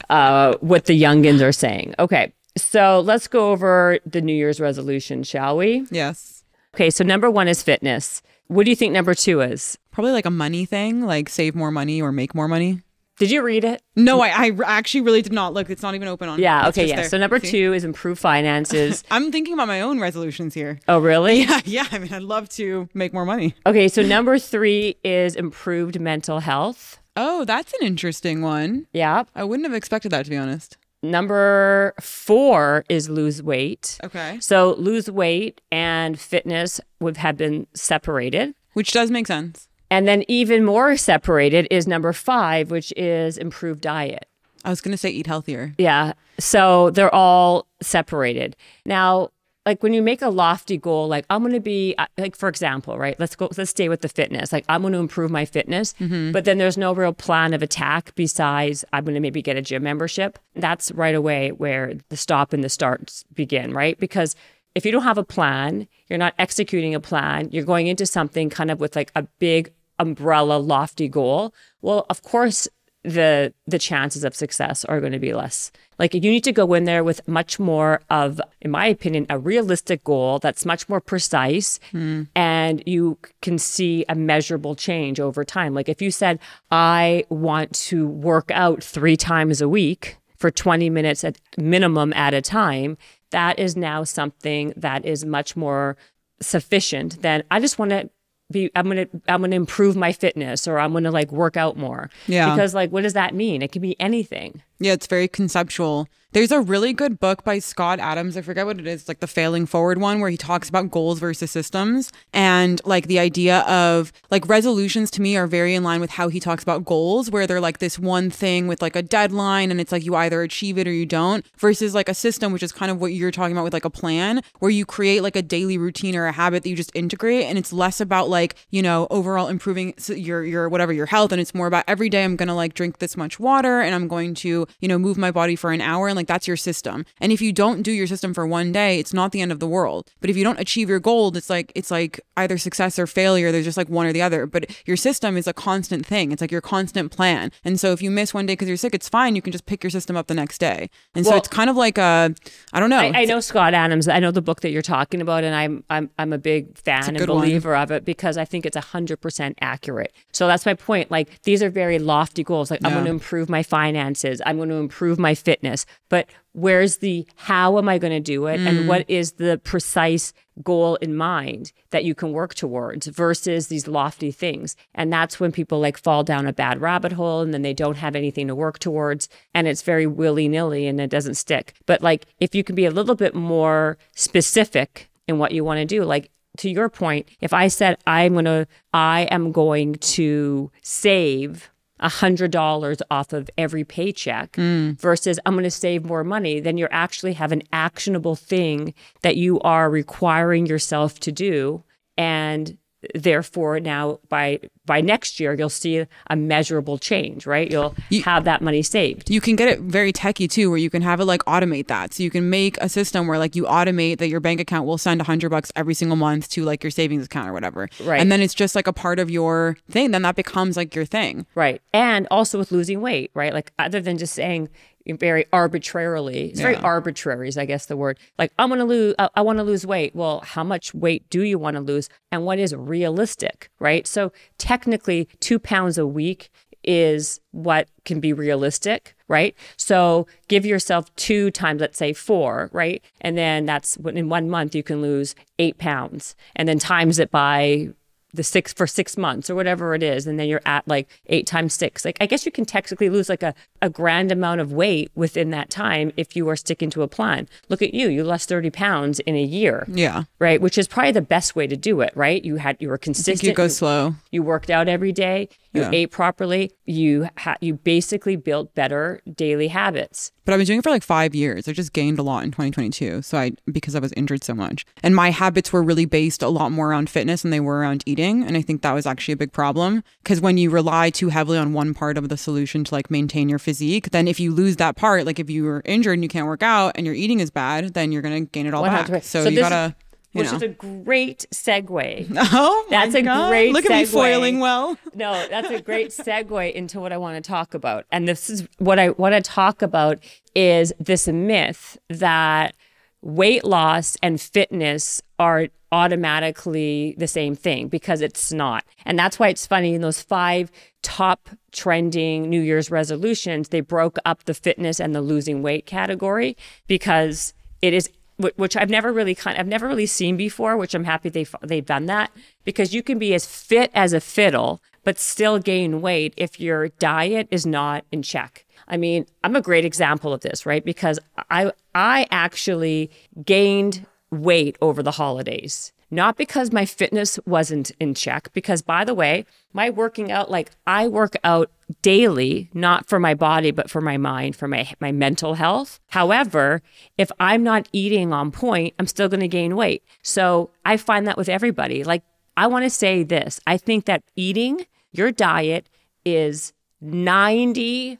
uh, 0.09 0.57
what 0.61 0.87
the 0.87 1.01
youngins 1.01 1.43
are 1.43 1.53
saying. 1.53 1.95
Okay. 1.99 2.33
So 2.57 3.01
let's 3.01 3.27
go 3.29 3.51
over 3.51 3.99
the 4.07 4.23
New 4.23 4.33
Year's 4.35 4.61
resolution, 4.61 5.23
shall 5.23 5.57
we? 5.57 5.87
yes. 5.91 6.45
Okay. 6.75 6.89
So 6.91 7.05
number 7.05 7.31
one 7.31 7.47
is 7.47 7.63
fitness. 7.63 8.23
What 8.47 8.65
do 8.65 8.71
you 8.71 8.77
think 8.77 8.93
number 8.93 9.15
two 9.15 9.41
is? 9.43 9.77
Probably 9.93 10.13
like 10.13 10.27
a 10.27 10.31
money 10.31 10.65
thing, 10.65 11.03
like 11.03 11.29
save 11.29 11.55
more 11.55 11.71
money 11.71 12.01
or 12.01 12.11
make 12.11 12.35
more 12.35 12.49
money. 12.49 12.81
Did 13.19 13.31
you 13.31 13.43
read 13.43 13.63
it? 13.65 13.81
No, 13.95 14.21
I, 14.21 14.29
I 14.49 14.53
actually 14.65 15.03
really 15.03 15.23
did 15.23 15.33
not 15.33 15.55
look. 15.55 15.71
It's 15.71 15.83
not 15.83 15.95
even 15.95 16.09
open 16.09 16.29
on. 16.29 16.41
Yeah. 16.41 16.69
Okay. 16.69 16.87
Yeah. 16.89 16.97
there. 16.97 17.09
So 17.09 17.17
number 17.17 17.39
See? 17.39 17.51
two 17.51 17.73
is 17.73 17.85
improve 17.85 18.19
finances. 18.19 19.05
I'm 19.11 19.31
thinking 19.31 19.55
about 19.55 19.69
my 19.69 19.81
own 19.83 20.01
resolutions 20.01 20.53
here. 20.55 20.81
oh, 20.89 20.99
really? 20.99 21.43
Yeah, 21.45 21.61
yeah. 21.65 21.87
I 21.93 21.99
mean, 21.99 22.13
I'd 22.13 22.23
love 22.23 22.49
to 22.51 22.89
make 22.95 23.13
more 23.13 23.25
money. 23.25 23.55
Okay. 23.67 23.87
So 23.89 24.03
number 24.17 24.39
three 24.39 24.97
is 25.05 25.37
improved 25.37 26.01
mental 26.01 26.41
health. 26.41 26.99
Oh, 27.17 27.45
that's 27.45 27.73
an 27.75 27.87
interesting 27.87 28.43
one. 28.43 28.87
Yeah. 28.93 29.25
I 29.35 29.45
wouldn't 29.45 29.67
have 29.67 29.75
expected 29.77 30.11
that 30.11 30.25
to 30.25 30.31
be 30.31 30.37
honest. 30.37 30.77
Number 31.03 31.95
four 32.01 32.85
is 32.89 33.09
lose 33.11 33.43
weight. 33.43 33.99
Okay. 34.03 34.39
So 34.41 34.75
lose 34.79 35.11
weight 35.11 35.61
and 35.71 36.19
fitness 36.19 36.81
would 36.99 37.19
have 37.19 37.37
been 37.37 37.67
separated. 37.75 38.55
Which 38.73 38.91
does 38.91 39.11
make 39.11 39.27
sense. 39.27 39.69
And 39.91 40.09
then 40.09 40.25
even 40.29 40.65
more 40.65 40.97
separated 40.97 41.69
is 41.71 41.87
number 41.87 42.13
five, 42.13 42.71
which 42.71 42.93
is 42.97 43.39
improved 43.39 43.81
diet. 43.81 44.27
I 44.65 44.71
was 44.71 44.81
gonna 44.81 44.97
say 44.97 45.11
eat 45.11 45.27
healthier. 45.27 45.75
Yeah. 45.79 46.15
So 46.39 46.91
they're 46.91 47.15
all 47.15 47.67
separated. 47.81 48.57
Now, 48.87 49.31
like 49.67 49.83
when 49.83 49.95
you 49.95 50.03
make 50.03 50.21
a 50.21 50.29
lofty 50.29 50.77
goal, 50.77 51.09
like 51.09 51.25
I'm 51.31 51.41
going 51.41 51.55
to 51.55 51.61
be, 51.61 51.95
like 52.19 52.37
for 52.37 52.49
example, 52.49 52.99
right? 52.99 53.19
Let's 53.19 53.35
go, 53.35 53.49
let's 53.57 53.71
stay 53.71 53.89
with 53.89 54.03
the 54.03 54.09
fitness. 54.09 54.53
Like 54.53 54.65
I'm 54.69 54.83
going 54.83 54.93
to 54.93 54.99
improve 54.99 55.31
my 55.31 55.45
fitness, 55.45 55.95
mm-hmm. 55.95 56.33
but 56.33 56.45
then 56.45 56.59
there's 56.59 56.77
no 56.77 56.93
real 56.93 57.13
plan 57.13 57.55
of 57.55 57.63
attack 57.63 58.15
besides 58.15 58.85
I'm 58.93 59.05
going 59.05 59.15
to 59.15 59.21
maybe 59.21 59.41
get 59.41 59.57
a 59.57 59.63
gym 59.63 59.83
membership. 59.83 60.39
That's 60.55 60.93
right 60.93 61.15
away 61.15 61.51
where 61.53 61.95
the 62.11 62.17
stop 62.17 62.53
and 62.53 62.63
the 62.63 62.69
starts 62.69 63.25
begin, 63.35 63.73
right? 63.73 63.99
Because 63.99 64.37
if 64.75 64.85
you 64.85 64.93
don't 64.93 65.03
have 65.03 65.19
a 65.19 65.25
plan, 65.25 65.87
you're 66.09 66.19
not 66.19 66.35
executing 66.39 66.95
a 66.95 67.01
plan, 67.01 67.49
you're 67.53 67.65
going 67.65 67.87
into 67.87 68.07
something 68.07 68.51
kind 68.51 68.71
of 68.71 68.81
with 68.81 68.97
like 68.97 69.13
a 69.15 69.23
big 69.39 69.73
umbrella, 69.99 70.57
lofty 70.59 71.09
goal. 71.09 71.55
Well, 71.81 72.07
of 72.11 72.23
course, 72.23 72.69
the 73.05 73.53
the 73.67 73.79
chances 73.79 74.25
of 74.25 74.35
success 74.35 74.85
are 74.87 74.99
going 74.99 75.13
to 75.13 75.19
be 75.19 75.35
less. 75.35 75.71
Like 75.99 76.15
you 76.15 76.21
need 76.23 76.43
to 76.45 76.53
go 76.53 76.73
in 76.73 76.85
there 76.85 77.05
with 77.05 77.27
much 77.29 77.61
more 77.61 78.01
of, 78.11 78.41
in 78.63 78.71
my 78.71 78.87
opinion, 78.87 79.27
a 79.29 79.39
realistic 79.39 80.03
goal 80.03 80.39
that's 80.39 80.65
much 80.65 80.89
more 80.89 81.01
precise, 81.01 81.79
hmm. 81.93 82.23
and 82.35 82.83
you 82.87 83.19
can 83.43 83.59
see 83.59 84.05
a 84.09 84.15
measurable 84.15 84.75
change 84.75 85.21
over 85.21 85.45
time. 85.45 85.75
Like 85.75 85.89
if 85.89 86.01
you 86.01 86.11
said, 86.11 86.41
"I 86.71 87.25
want 87.29 87.75
to 87.91 88.09
work 88.09 88.51
out 88.51 88.83
three 88.83 89.17
times 89.19 89.61
a 89.61 89.69
week 89.69 90.17
for 90.37 90.51
20 90.51 90.91
minutes 90.91 91.25
at 91.25 91.39
minimum 91.59 92.13
at 92.15 92.33
a 92.33 92.41
time," 92.41 92.97
that 93.35 93.59
is 93.59 93.77
now 93.77 94.05
something 94.05 94.73
that 94.77 95.05
is 95.05 95.25
much 95.25 95.57
more 95.57 95.97
sufficient 96.41 97.21
than 97.21 97.43
I 97.51 97.59
just 97.59 97.81
want 97.81 97.91
to 97.91 98.09
be 98.49 98.71
I'm 98.77 98.85
going 98.85 99.09
to 99.09 99.21
I'm 99.27 99.41
going 99.41 99.51
to 99.51 99.57
improve 99.57 99.97
my 99.97 100.13
fitness 100.13 100.69
or 100.69 100.79
I'm 100.79 100.93
going 100.93 101.03
to 101.03 101.11
like 101.11 101.33
work 101.33 101.57
out 101.57 101.77
more. 101.77 102.11
Yeah. 102.29 102.55
Because 102.55 102.75
like 102.75 102.91
what 102.91 103.03
does 103.03 103.15
that 103.15 103.35
mean? 103.35 103.61
It 103.61 103.73
can 103.73 103.83
be 103.83 104.01
anything. 104.01 104.63
Yeah, 104.79 104.93
it's 104.93 105.07
very 105.07 105.29
conceptual. 105.29 106.09
There's 106.33 106.51
a 106.51 106.61
really 106.61 106.93
good 106.93 107.21
book 107.21 107.45
by 107.45 107.61
Scott 107.61 108.01
Adams. 108.01 108.37
I 108.37 108.43
forget 108.43 108.67
what 108.67 108.81
it 108.81 108.89
is, 108.89 109.07
like 109.07 109.21
the 109.21 109.29
Failing 109.29 109.67
Forward 109.67 109.99
one, 109.99 110.19
where 110.19 110.31
he 110.31 110.37
talks 110.37 110.69
about 110.69 110.91
goals 110.91 111.21
versus 111.21 111.53
systems. 111.53 112.11
And 112.33 112.81
like 112.85 113.07
the 113.07 113.21
idea 113.21 113.61
of 113.61 114.13
like 114.33 114.49
resolutions 114.49 115.13
to 115.13 115.23
me 115.23 115.37
are 115.37 115.47
very 115.47 115.77
in 115.77 115.85
line 115.85 116.01
with 116.01 116.11
how 116.11 116.27
he 116.27 116.41
talks 116.41 116.65
about 116.65 116.85
goals, 116.85 117.31
where 117.31 117.47
they're 117.47 117.61
like 117.61 117.79
this 117.79 118.01
one 118.01 118.31
thing 118.31 118.67
with 118.67 118.83
like 118.83 118.97
a 118.97 119.03
deadline 119.03 119.71
and 119.71 119.81
it's 119.81 119.93
like 119.93 120.05
you 120.05 120.17
either 120.17 120.43
achieve 120.43 120.77
it 120.77 120.89
or 120.89 120.93
you 120.93 121.07
don't, 121.07 121.47
versus 121.57 121.95
like 121.95 122.09
a 122.09 122.15
system, 122.15 122.53
which 122.53 122.65
is 122.65 122.73
kind 122.73 122.91
of 122.91 123.01
what 123.01 123.13
you're 123.13 123.31
talking 123.31 123.53
about 123.53 123.63
with 123.63 123.73
like 123.73 123.85
a 123.85 123.91
plan, 123.91 124.43
where 124.59 124.73
you 124.73 124.85
create 124.85 125.23
like 125.23 125.37
a 125.37 125.43
daily 125.43 125.79
routine 125.79 126.17
or 126.17 126.27
a 126.27 126.33
habit 126.33 126.65
that 126.65 126.69
you 126.69 126.75
just 126.75 126.91
integrate. 126.97 127.45
And 127.45 127.57
it's 127.57 127.73
less 127.73 128.01
about 128.01 128.29
like, 128.29 128.57
you 128.71 128.83
know, 128.83 129.07
overall 129.09 129.47
improving 129.47 129.95
your, 130.09 130.43
your 130.43 130.69
whatever, 130.69 130.93
your 130.93 131.07
health. 131.07 131.31
And 131.31 131.41
it's 131.41 131.55
more 131.55 131.69
about 131.69 131.85
every 131.87 132.09
day 132.09 132.25
I'm 132.25 132.35
going 132.35 132.49
to 132.49 132.55
like 132.55 132.75
drink 132.75 132.99
this 132.99 133.17
much 133.17 133.39
water 133.39 133.81
and 133.81 133.95
I'm 133.95 134.09
going 134.09 134.35
to, 134.35 134.64
you 134.81 134.89
know, 134.89 134.99
move 134.99 135.17
my 135.17 135.31
body 135.31 135.57
for 135.57 135.73
an 135.73 135.81
hour. 135.81 136.09
And 136.09 136.17
like 136.17 136.27
that's 136.27 136.47
your 136.47 136.57
system. 136.57 137.05
And 137.21 137.33
if 137.33 137.41
you 137.41 137.53
don't 137.53 137.83
do 137.83 137.93
your 137.93 138.07
system 138.07 138.35
for 138.35 138.47
one 138.47 138.73
day, 138.73 138.99
it's 138.99 139.13
not 139.13 139.33
the 139.33 139.41
end 139.41 139.53
of 139.53 139.61
the 139.61 139.67
world. 139.67 140.11
But 140.21 140.31
if 140.31 140.37
you 140.37 140.45
don't 140.45 140.61
achieve 140.61 140.89
your 140.89 141.01
goal, 141.01 141.37
it's 141.37 141.51
like, 141.51 141.73
it's 141.75 141.91
like 141.91 142.21
either 142.37 142.59
success 142.59 142.99
or 142.99 143.07
failure. 143.07 143.53
There's 143.53 143.65
just 143.65 143.77
like 143.77 143.89
one 143.89 144.07
or 144.07 144.13
the 144.13 144.23
other. 144.23 144.47
But 144.47 144.77
your 144.87 144.97
system 144.97 145.37
is 145.37 145.47
a 145.47 145.53
constant 145.53 146.07
thing. 146.07 146.33
It's 146.33 146.41
like 146.41 146.53
your 146.53 146.61
constant 146.61 147.13
plan. 147.13 147.51
And 147.65 147.79
so 147.79 147.93
if 147.93 148.03
you 148.03 148.11
miss 148.11 148.35
one 148.35 148.47
day 148.47 148.53
because 148.53 148.69
you're 148.69 148.77
sick, 148.77 148.95
it's 148.95 149.09
fine. 149.09 149.37
You 149.37 149.43
can 149.43 149.53
just 149.53 149.67
pick 149.67 149.83
your 149.83 149.91
system 149.91 150.17
up 150.17 150.27
the 150.27 150.35
next 150.35 150.59
day. 150.59 150.91
And 151.15 151.25
so 151.27 151.37
it's 151.37 151.49
kind 151.49 151.71
of 151.71 151.77
like 151.77 151.99
a, 151.99 152.35
I 152.73 152.81
don't 152.81 152.91
know. 152.91 152.99
I, 152.99 153.23
I 153.23 153.25
know 153.25 153.41
Scott 153.41 153.75
Adams. 153.75 154.09
I 154.09 154.19
know 154.19 154.31
the 154.31 154.43
book 154.43 154.61
that 154.61 154.71
you're 154.71 154.83
talking 154.83 155.21
about, 155.21 155.45
and 155.45 155.55
I'm 155.55 155.85
I'm 155.91 156.11
I'm 156.19 156.33
a 156.33 156.39
big 156.39 156.77
fan 156.79 157.05
and 157.09 157.19
good 157.19 157.29
one. 157.29 157.39
believer 157.39 157.75
of 157.75 157.91
it 157.91 158.05
because 158.05 158.37
I 158.37 158.45
think 158.45 158.67
it's 158.67 158.77
hundred 158.77 159.21
percent 159.21 159.59
accurate. 159.61 160.13
So 160.33 160.47
that's 160.47 160.67
my 160.67 160.75
point. 160.75 161.11
Like 161.11 161.43
these 161.43 161.63
are 161.63 161.71
very 161.71 161.99
lofty 161.99 162.45
goals. 162.45 162.71
Like 162.71 162.81
I'm 162.85 162.93
going 162.93 163.05
to 163.05 163.11
improve 163.11 163.49
my 163.49 163.63
finances. 163.63 164.41
I'm 164.45 164.54
going 164.57 164.69
to 164.71 164.77
improve 164.77 165.19
my 165.19 165.35
fitness. 165.35 165.87
But 166.09 166.29
where's 166.53 166.99
the 166.99 167.27
how 167.37 167.79
am 167.79 167.89
I 167.89 167.99
going 167.99 168.13
to 168.13 168.21
do 168.21 168.47
it, 168.47 168.61
Mm. 168.61 168.67
and 168.69 168.89
what 168.89 169.05
is 169.09 169.33
the 169.33 169.61
precise 169.65 170.33
goal 170.63 170.95
in 170.97 171.17
mind 171.17 171.73
that 171.91 172.05
you 172.05 172.15
can 172.15 172.31
work 172.33 172.55
towards 172.55 173.09
versus 173.09 173.67
these 173.67 173.89
lofty 173.89 174.31
things. 174.31 174.77
And 174.95 175.13
that's 175.13 175.41
when 175.41 175.51
people 175.51 175.81
like 175.81 175.99
fall 175.99 176.23
down 176.23 176.47
a 176.47 176.53
bad 176.53 176.81
rabbit 176.81 177.13
hole 177.13 177.41
and 177.41 177.53
then 177.53 177.63
they 177.63 177.75
don't 177.75 177.97
have 177.97 178.15
anything 178.15 178.47
to 178.47 178.55
work 178.55 178.79
towards 178.79 179.29
and 179.53 179.67
it's 179.67 179.83
very 179.83 180.07
willy-nilly 180.07 180.87
and 180.87 181.01
it 181.01 181.11
doesn't 181.11 181.35
stick. 181.35 181.75
But 181.87 182.03
like 182.03 182.27
if 182.39 182.55
you 182.55 182.63
can 182.63 182.77
be 182.77 182.85
a 182.87 182.93
little 182.93 183.17
bit 183.17 183.35
more 183.35 183.99
specific 184.15 185.11
in 185.27 185.39
what 185.39 185.51
you 185.51 185.65
want 185.65 185.79
to 185.79 185.85
do, 185.85 186.05
like 186.05 186.31
to 186.59 186.71
your 186.71 186.89
point, 186.89 187.27
if 187.41 187.53
I 187.53 187.67
said 187.67 187.99
I'm 188.07 188.35
going 188.35 188.45
to 188.45 188.69
I 188.93 189.23
am 189.33 189.51
going 189.51 189.95
to 189.95 190.71
save 190.83 191.69
a 192.01 192.09
hundred 192.09 192.51
dollars 192.51 192.99
off 193.11 193.33
of 193.33 193.49
every 193.57 193.85
paycheck 193.85 194.53
mm. 194.53 194.99
versus 195.01 195.39
I'm 195.47 195.55
going 195.55 195.65
to 195.65 195.71
save 195.71 196.05
more 196.05 196.25
money, 196.25 196.61
then 196.61 196.77
you 196.77 196.89
actually 196.91 197.35
have 197.35 197.53
an 197.53 197.63
actionable 197.73 198.37
thing 198.37 198.95
that 199.23 199.37
you 199.37 199.61
are 199.61 199.89
requiring 199.89 200.67
yourself 200.67 201.21
to 201.21 201.33
do, 201.33 201.85
and 202.17 202.77
therefore 203.15 203.81
now 203.81 204.19
by 204.29 204.61
by 204.87 205.01
next 205.01 205.41
year 205.41 205.55
you'll 205.55 205.69
see 205.69 206.05
a 206.29 206.37
measurable 206.37 206.99
change, 206.99 207.47
right? 207.47 207.71
You'll 207.71 207.95
have 208.25 208.45
that 208.45 208.61
money 208.63 208.83
saved. 208.83 209.31
you 209.31 209.41
can 209.41 209.57
get 209.57 209.69
it 209.69 209.81
very 209.81 210.13
techy 210.13 210.47
too, 210.47 210.69
where 210.71 210.79
you 210.79 210.91
can 210.91 211.03
have 211.03 211.21
it 211.21 211.25
like 211.25 211.43
automate 211.45 211.87
that. 211.89 212.15
So 212.15 212.23
you 212.23 212.31
can 212.31 212.51
make 212.51 212.77
a 212.79 212.89
system 212.89 213.27
where 213.27 213.39
like 213.39 213.57
you 213.57 213.65
automate 213.65 214.19
that 214.19 214.29
your 214.29 214.41
bank 214.41 214.61
account 214.61 214.87
will 214.87 214.99
send 214.99 215.21
a 215.21 215.25
hundred 215.25 215.51
bucks 215.51 215.73
every 215.77 215.95
single 215.95 216.17
month 216.17 216.49
to 216.51 216.65
like 216.65 216.83
your 216.83 216.91
savings 216.91 217.25
account 217.27 217.49
or 217.49 217.53
whatever. 217.53 217.89
Right. 218.03 218.21
And 218.21 218.31
then 218.31 218.41
it's 218.41 218.55
just 218.55 218.75
like 218.75 218.87
a 218.87 218.93
part 218.93 219.19
of 219.19 219.31
your 219.31 219.77
thing. 219.91 220.11
Then 220.11 220.23
that 220.23 220.37
becomes 220.37 220.77
like 220.77 220.95
your 220.95 221.07
thing. 221.07 221.47
Right. 221.55 221.81
And 221.93 222.29
also 222.31 222.59
with 222.59 222.73
losing 222.73 223.01
weight, 223.01 223.31
right? 223.35 223.53
Like 223.53 223.73
other 223.79 224.01
than 224.01 224.19
just 224.19 224.35
saying 224.35 224.69
very 225.07 225.47
arbitrarily. 225.53 226.51
It's 226.51 226.61
very 226.61 226.77
arbitrary, 226.77 227.49
is 227.49 227.59
I 227.59 227.65
guess 227.67 227.87
the 227.87 227.97
word. 227.97 228.19
Like 228.39 228.53
I'm 228.59 228.69
gonna 228.69 228.85
lose, 228.85 229.15
uh, 229.19 229.29
I, 229.35 229.41
I 229.41 229.43
want 229.43 229.59
to 229.59 229.63
lose 229.63 229.87
weight. 229.87 230.15
Well, 230.15 230.41
how 230.41 230.65
much 230.65 230.95
weight 230.95 231.29
do 231.31 231.43
you 231.43 231.59
want 231.59 231.77
to 231.77 231.81
lose, 231.81 232.09
and 232.33 232.45
what 232.45 232.59
is 232.59 232.75
realistic, 232.75 233.71
right? 233.79 234.07
So 234.07 234.33
technically, 234.59 235.29
two 235.41 235.59
pounds 235.59 235.99
a 235.99 236.07
week 236.07 236.51
is 236.87 237.41
what 237.53 237.89
can 238.05 238.21
be 238.21 238.33
realistic, 238.33 239.15
right? 239.29 239.55
So 239.77 240.27
give 240.49 240.67
yourself 240.67 241.15
two 241.17 241.51
times, 241.51 241.81
let's 241.81 241.97
say 241.97 242.13
four, 242.13 242.69
right? 242.73 243.03
And 243.23 243.39
then 243.39 243.65
that's 243.65 243.97
in 243.97 244.29
one 244.29 244.51
month 244.51 244.75
you 244.75 244.83
can 244.83 245.01
lose 245.01 245.35
eight 245.59 245.79
pounds, 245.79 246.35
and 246.57 246.69
then 246.69 246.79
times 246.79 247.19
it 247.19 247.31
by 247.31 247.89
the 248.35 248.43
six 248.43 248.73
for 248.73 248.87
six 248.87 249.17
months 249.17 249.49
or 249.49 249.55
whatever 249.55 249.95
it 249.95 250.03
is, 250.03 250.27
and 250.27 250.39
then 250.39 250.49
you're 250.49 250.61
at 250.67 250.87
like 250.89 251.09
eight 251.27 251.47
times 251.47 251.73
six. 251.75 252.05
Like 252.05 252.17
I 252.21 252.27
guess 252.27 252.45
you 252.45 252.53
can 252.53 252.65
technically 252.65 253.09
lose 253.09 253.29
like 253.29 253.43
a, 253.43 253.55
a 253.81 253.89
grand 253.89 254.31
amount 254.33 254.61
of 254.61 254.73
weight 254.73 255.11
within 255.15 255.51
that 255.51 255.71
time 255.71 256.13
if 256.17 256.35
you 256.37 256.49
are 256.49 256.57
sticking 256.57 256.91
to 256.91 257.03
a 257.03 257.09
plan. 257.09 257.49
Look 257.69 257.81
at 257.81 257.95
you, 257.95 258.09
you 258.09 258.25
lost 258.25 258.49
30 258.49 258.71
pounds 258.71 259.21
in 259.21 259.37
a 259.37 259.43
year. 259.43 259.87
Yeah. 259.89 260.25
Right, 260.39 260.61
which 260.61 260.77
is 260.77 260.89
probably 260.89 261.13
the 261.13 261.23
best 261.23 261.55
way 261.57 261.67
to 261.67 261.77
do 261.77 262.01
it, 262.01 262.13
right? 262.17 262.45
You 262.45 262.57
had 262.57 262.77
you 262.81 262.89
were 262.89 262.99
consistent. 262.99 263.43
you 263.45 263.55
go 263.55 263.69
slow. 263.69 264.15
You 264.31 264.43
worked 264.43 264.71
out 264.71 264.89
every 264.89 265.13
day. 265.13 265.49
You 265.73 265.83
Yeah. 265.83 265.91
ate 265.93 266.11
properly. 266.11 266.73
You 266.85 267.29
ha- 267.39 267.57
you 267.61 267.75
basically 267.75 268.37
built 268.37 268.75
better 268.75 269.21
daily 269.33 269.69
habits. 269.69 270.33
But 270.45 270.53
I've 270.53 270.59
been 270.59 270.67
doing 270.67 270.79
it 270.81 270.83
for 270.83 270.91
like 270.91 271.03
five 271.03 271.35
years. 271.35 271.69
I 271.69 271.73
just 271.73 271.93
gained 271.93 272.19
a 272.19 272.23
lot 272.23 272.45
in 272.45 272.51
2022. 272.51 273.23
So 273.23 273.39
I, 273.39 273.53
because 273.71 273.95
I 273.95 273.99
was 273.99 274.13
injured 274.13 274.45
so 274.45 274.55
much. 274.55 274.85
And 275.03 275.15
my 275.15 275.31
habits 275.31 275.73
were 275.73 275.83
really 275.83 276.05
based 276.05 276.43
a 276.43 276.49
lot 276.49 276.71
more 276.73 276.91
around 276.91 277.09
fitness 277.11 277.43
than 277.43 277.51
they 277.51 277.61
were 277.61 277.79
around 277.79 278.03
eating. 278.07 278.45
And 278.45 278.57
I 278.57 278.63
think 278.63 278.83
that 278.83 278.93
was 278.93 279.07
actually 279.07 279.33
a 279.33 279.37
big 279.39 279.53
problem. 279.53 280.03
Because 280.23 280.41
when 280.41 280.59
you 280.59 280.71
rely 280.71 281.11
too 281.11 281.29
heavily 281.31 281.59
on 281.59 281.73
one 281.73 281.95
part 281.95 282.19
of 282.19 282.29
the 282.29 282.37
solution 282.37 282.85
to 282.85 282.95
like 282.95 283.11
maintain 283.11 283.49
your 283.49 283.59
physique, 283.59 284.11
then 284.11 284.29
if 284.29 284.39
you 284.39 284.53
lose 284.53 284.77
that 284.77 284.97
part, 284.97 285.25
like 285.27 285.39
if 285.39 285.49
you 285.49 285.65
were 285.65 285.83
injured 285.85 286.15
and 286.15 286.23
you 286.23 286.29
can't 286.29 286.47
work 286.47 286.63
out 286.63 286.93
and 286.95 287.07
your 287.07 287.15
eating 287.15 287.41
is 287.41 287.51
bad, 287.51 287.95
then 287.95 288.13
you're 288.13 288.23
going 288.23 288.45
to 288.45 288.51
gain 288.51 288.67
it 288.67 288.75
all 288.75 288.85
back. 288.85 289.07
100%. 289.07 289.23
So, 289.23 289.45
So 289.45 289.49
you 289.49 289.59
gotta, 289.61 289.95
you 289.99 290.04
Which 290.35 290.51
know. 290.51 290.57
is 290.57 290.63
a 290.63 290.69
great 290.69 291.47
segue. 291.53 292.27
oh, 292.53 292.87
That's 292.91 293.15
a 293.15 293.23
God. 293.23 293.49
great 293.49 293.73
Look 293.73 293.87
at 293.87 293.93
me 293.93 294.05
foiling 294.05 294.59
well. 294.59 294.99
no, 295.15 295.47
that's 295.49 295.71
a 295.71 295.81
great 295.81 296.09
segue 296.09 296.73
into 296.73 297.01
what 297.01 297.13
I 297.13 297.17
want 297.17 297.43
to 297.43 297.49
talk 297.49 297.73
about. 297.73 298.05
And 298.11 298.27
this 298.27 298.51
is 298.51 298.69
what 298.79 298.99
I 298.99 299.11
want 299.11 299.35
to 299.35 299.41
talk 299.41 299.81
about 299.81 300.19
is 300.55 300.93
this 300.99 301.29
myth 301.29 301.97
that 302.09 302.75
weight 303.23 303.65
loss 303.65 304.17
and 304.23 304.41
fitness 304.41 305.23
are 305.39 305.69
automatically 305.93 307.15
the 307.17 307.29
same 307.29 307.55
thing 307.55 307.87
because 307.87 308.21
it's 308.21 308.53
not. 308.53 308.85
And 309.07 309.17
that's 309.17 309.39
why 309.39 309.49
it's 309.49 309.67
funny 309.67 309.95
in 309.95 310.01
those 310.01 310.21
five 310.21 310.71
top 311.03 311.49
trending 311.71 312.51
New 312.51 312.61
Year's 312.61 312.91
resolutions, 312.91 313.69
they 313.69 313.81
broke 313.81 314.19
up 314.25 314.45
the 314.45 314.55
fitness 314.55 314.99
and 314.99 315.15
the 315.15 315.21
losing 315.21 315.63
weight 315.63 315.87
category 315.87 316.57
because 316.89 317.55
it 317.81 317.95
is 317.95 318.11
which 318.57 318.77
I've 318.77 318.91
never 318.91 319.13
really 319.13 319.35
kind 319.35 319.59
I've 319.59 319.69
never 319.69 319.87
really 319.87 320.07
seen 320.07 320.37
before, 320.37 320.77
which 320.77 320.95
I'm 320.95 321.05
happy 321.05 321.29
they've 321.29 321.55
they've 321.63 321.87
done 321.87 322.07
that 322.07 322.31
because 322.65 322.93
you 322.93 323.03
can 323.03 323.19
be 323.19 323.35
as 323.35 323.47
fit 323.47 323.91
as 323.95 324.13
a 324.13 324.21
fiddle 324.21 324.81
but 325.05 325.19
still 325.19 325.59
gain 325.59 326.01
weight 326.01 326.35
if 326.37 326.59
your 326.59 326.89
diet 326.89 327.47
is 327.51 327.67
not 327.67 328.05
in 328.11 328.23
check. 328.23 328.65
I 328.89 328.97
mean, 328.97 329.27
I'm 329.45 329.55
a 329.55 329.63
great 329.63 329.85
example 329.85 330.33
of 330.33 330.41
this, 330.41 330.67
right? 330.67 330.85
Because 330.85 331.19
I 331.51 331.73
I 331.95 332.27
actually 332.31 333.11
gained 333.45 334.07
weight 334.31 334.77
over 334.81 335.03
the 335.03 335.13
holidays. 335.13 335.93
Not 336.15 336.37
because 336.37 336.73
my 336.73 336.87
fitness 336.87 337.39
wasn't 337.45 337.91
in 337.99 338.15
check, 338.15 338.53
because 338.53 338.83
by 338.83 339.05
the 339.05 339.15
way, 339.15 339.45
my 339.73 339.91
working 339.91 340.31
out, 340.31 340.51
like 340.51 340.71
I 340.87 341.09
work 341.09 341.35
out 341.43 341.71
daily, 342.03 342.71
not 342.73 343.07
for 343.07 343.19
my 343.19 343.35
body, 343.35 343.71
but 343.73 343.91
for 343.91 344.01
my 344.01 344.17
mind, 344.17 344.55
for 344.57 344.69
my, 344.69 344.89
my 345.01 345.11
mental 345.13 345.55
health. 345.55 345.99
However, 346.09 346.83
if 347.19 347.31
I'm 347.41 347.63
not 347.63 347.89
eating 347.93 348.33
on 348.33 348.51
point, 348.53 348.95
I'm 348.99 349.07
still 349.09 349.29
going 349.29 349.41
to 349.41 349.49
gain 349.49 349.75
weight. 349.77 350.03
So 350.23 350.71
I 350.85 350.97
find 350.97 351.27
that 351.27 351.37
with 351.37 351.49
everybody. 351.49 352.05
Like, 352.05 352.23
I 352.57 352.69
want 352.69 352.85
to 352.85 352.91
say 352.91 353.25
this 353.25 353.61
I 353.67 353.77
think 353.77 354.05
that 354.05 354.23
eating 354.37 354.87
your 355.13 355.33
diet 355.33 355.89
is 356.25 356.73
95% 357.03 358.19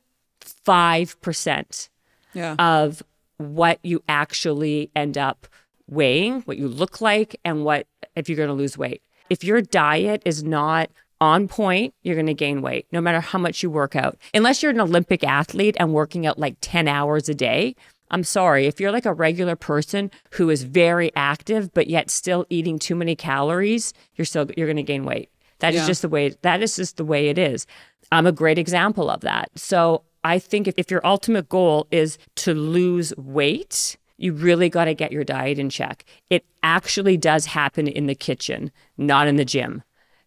Yeah. 2.35 2.57
of 2.59 3.03
what 3.37 3.79
you 3.83 4.03
actually 4.09 4.91
end 4.95 5.17
up 5.19 5.47
weighing, 5.89 6.41
what 6.43 6.57
you 6.59 6.69
look 6.69 7.01
like, 7.01 7.39
and 7.45 7.65
what 7.65 7.87
if 8.17 8.29
you're 8.29 8.37
going 8.37 8.49
to 8.49 8.55
lose 8.55 8.79
weight. 8.79 9.03
If 9.31 9.43
your 9.45 9.61
diet 9.61 10.23
is 10.25 10.43
not 10.43 10.91
on 11.21 11.49
point, 11.49 11.95
you're 12.03 12.15
going 12.17 12.27
to 12.27 12.35
gain 12.35 12.61
weight 12.63 12.87
no 12.93 13.01
matter 13.01 13.21
how 13.21 13.39
much 13.39 13.63
you 13.63 13.71
work 13.71 13.97
out. 13.97 14.19
Unless 14.35 14.63
you're 14.63 14.73
an 14.73 14.81
Olympic 14.81 15.25
athlete 15.25 15.77
and 15.81 15.93
working 15.95 16.27
out 16.27 16.39
like 16.39 16.57
10 16.61 16.89
hours 16.89 17.29
a 17.29 17.35
day. 17.35 17.75
I'm 18.11 18.23
sorry, 18.25 18.67
if 18.67 18.79
you're 18.81 18.93
like 18.93 19.07
a 19.07 19.15
regular 19.15 19.57
person 19.57 20.11
who 20.33 20.51
is 20.51 20.63
very 20.65 21.11
active 21.17 21.73
but 21.73 21.87
yet 21.89 22.11
still 22.11 22.45
eating 22.51 22.79
too 22.79 22.95
many 22.95 23.17
calories, 23.17 23.93
you're 24.15 24.27
still 24.27 24.47
you're 24.57 24.67
going 24.67 24.77
to 24.77 24.83
gain 24.83 25.05
weight. 25.05 25.31
That 25.61 25.75
is 25.75 25.81
Yeah. 25.81 25.87
just 25.87 26.03
the 26.03 26.09
way 26.09 26.35
that 26.43 26.63
is 26.63 26.77
just 26.77 26.97
the 26.99 27.05
way 27.05 27.29
it 27.29 27.39
is. 27.39 27.67
I'm 28.13 28.27
a 28.27 28.33
great 28.33 28.59
example 28.59 29.09
of 29.11 29.23
that. 29.23 29.51
So 29.59 30.03
I 30.23 30.39
think 30.39 30.69
if, 30.69 30.75
if 30.77 30.91
your 30.91 31.05
ultimate 31.05 31.49
goal 31.49 31.87
is 31.91 32.19
to 32.37 32.55
lose 32.55 33.13
weight, 33.17 33.97
you 34.25 34.33
really 34.33 34.71
got 34.71 34.87
to 34.87 34.95
get 34.95 35.13
your 35.13 35.23
diet 35.23 35.59
in 35.59 35.69
check. 35.69 36.03
It 36.31 36.47
actually 36.63 37.19
does 37.19 37.45
happen 37.45 37.87
in 37.87 38.07
the 38.07 38.15
kitchen, 38.15 38.73
not 38.97 39.29
in 39.29 39.37
the 39.37 39.45
gym. 39.45 39.83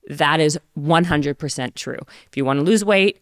That 0.08 0.40
is 0.40 0.60
100% 0.78 1.74
true. 1.74 1.98
If 2.28 2.38
you 2.38 2.46
want 2.46 2.60
to 2.60 2.64
lose 2.64 2.86
weight, 2.86 3.20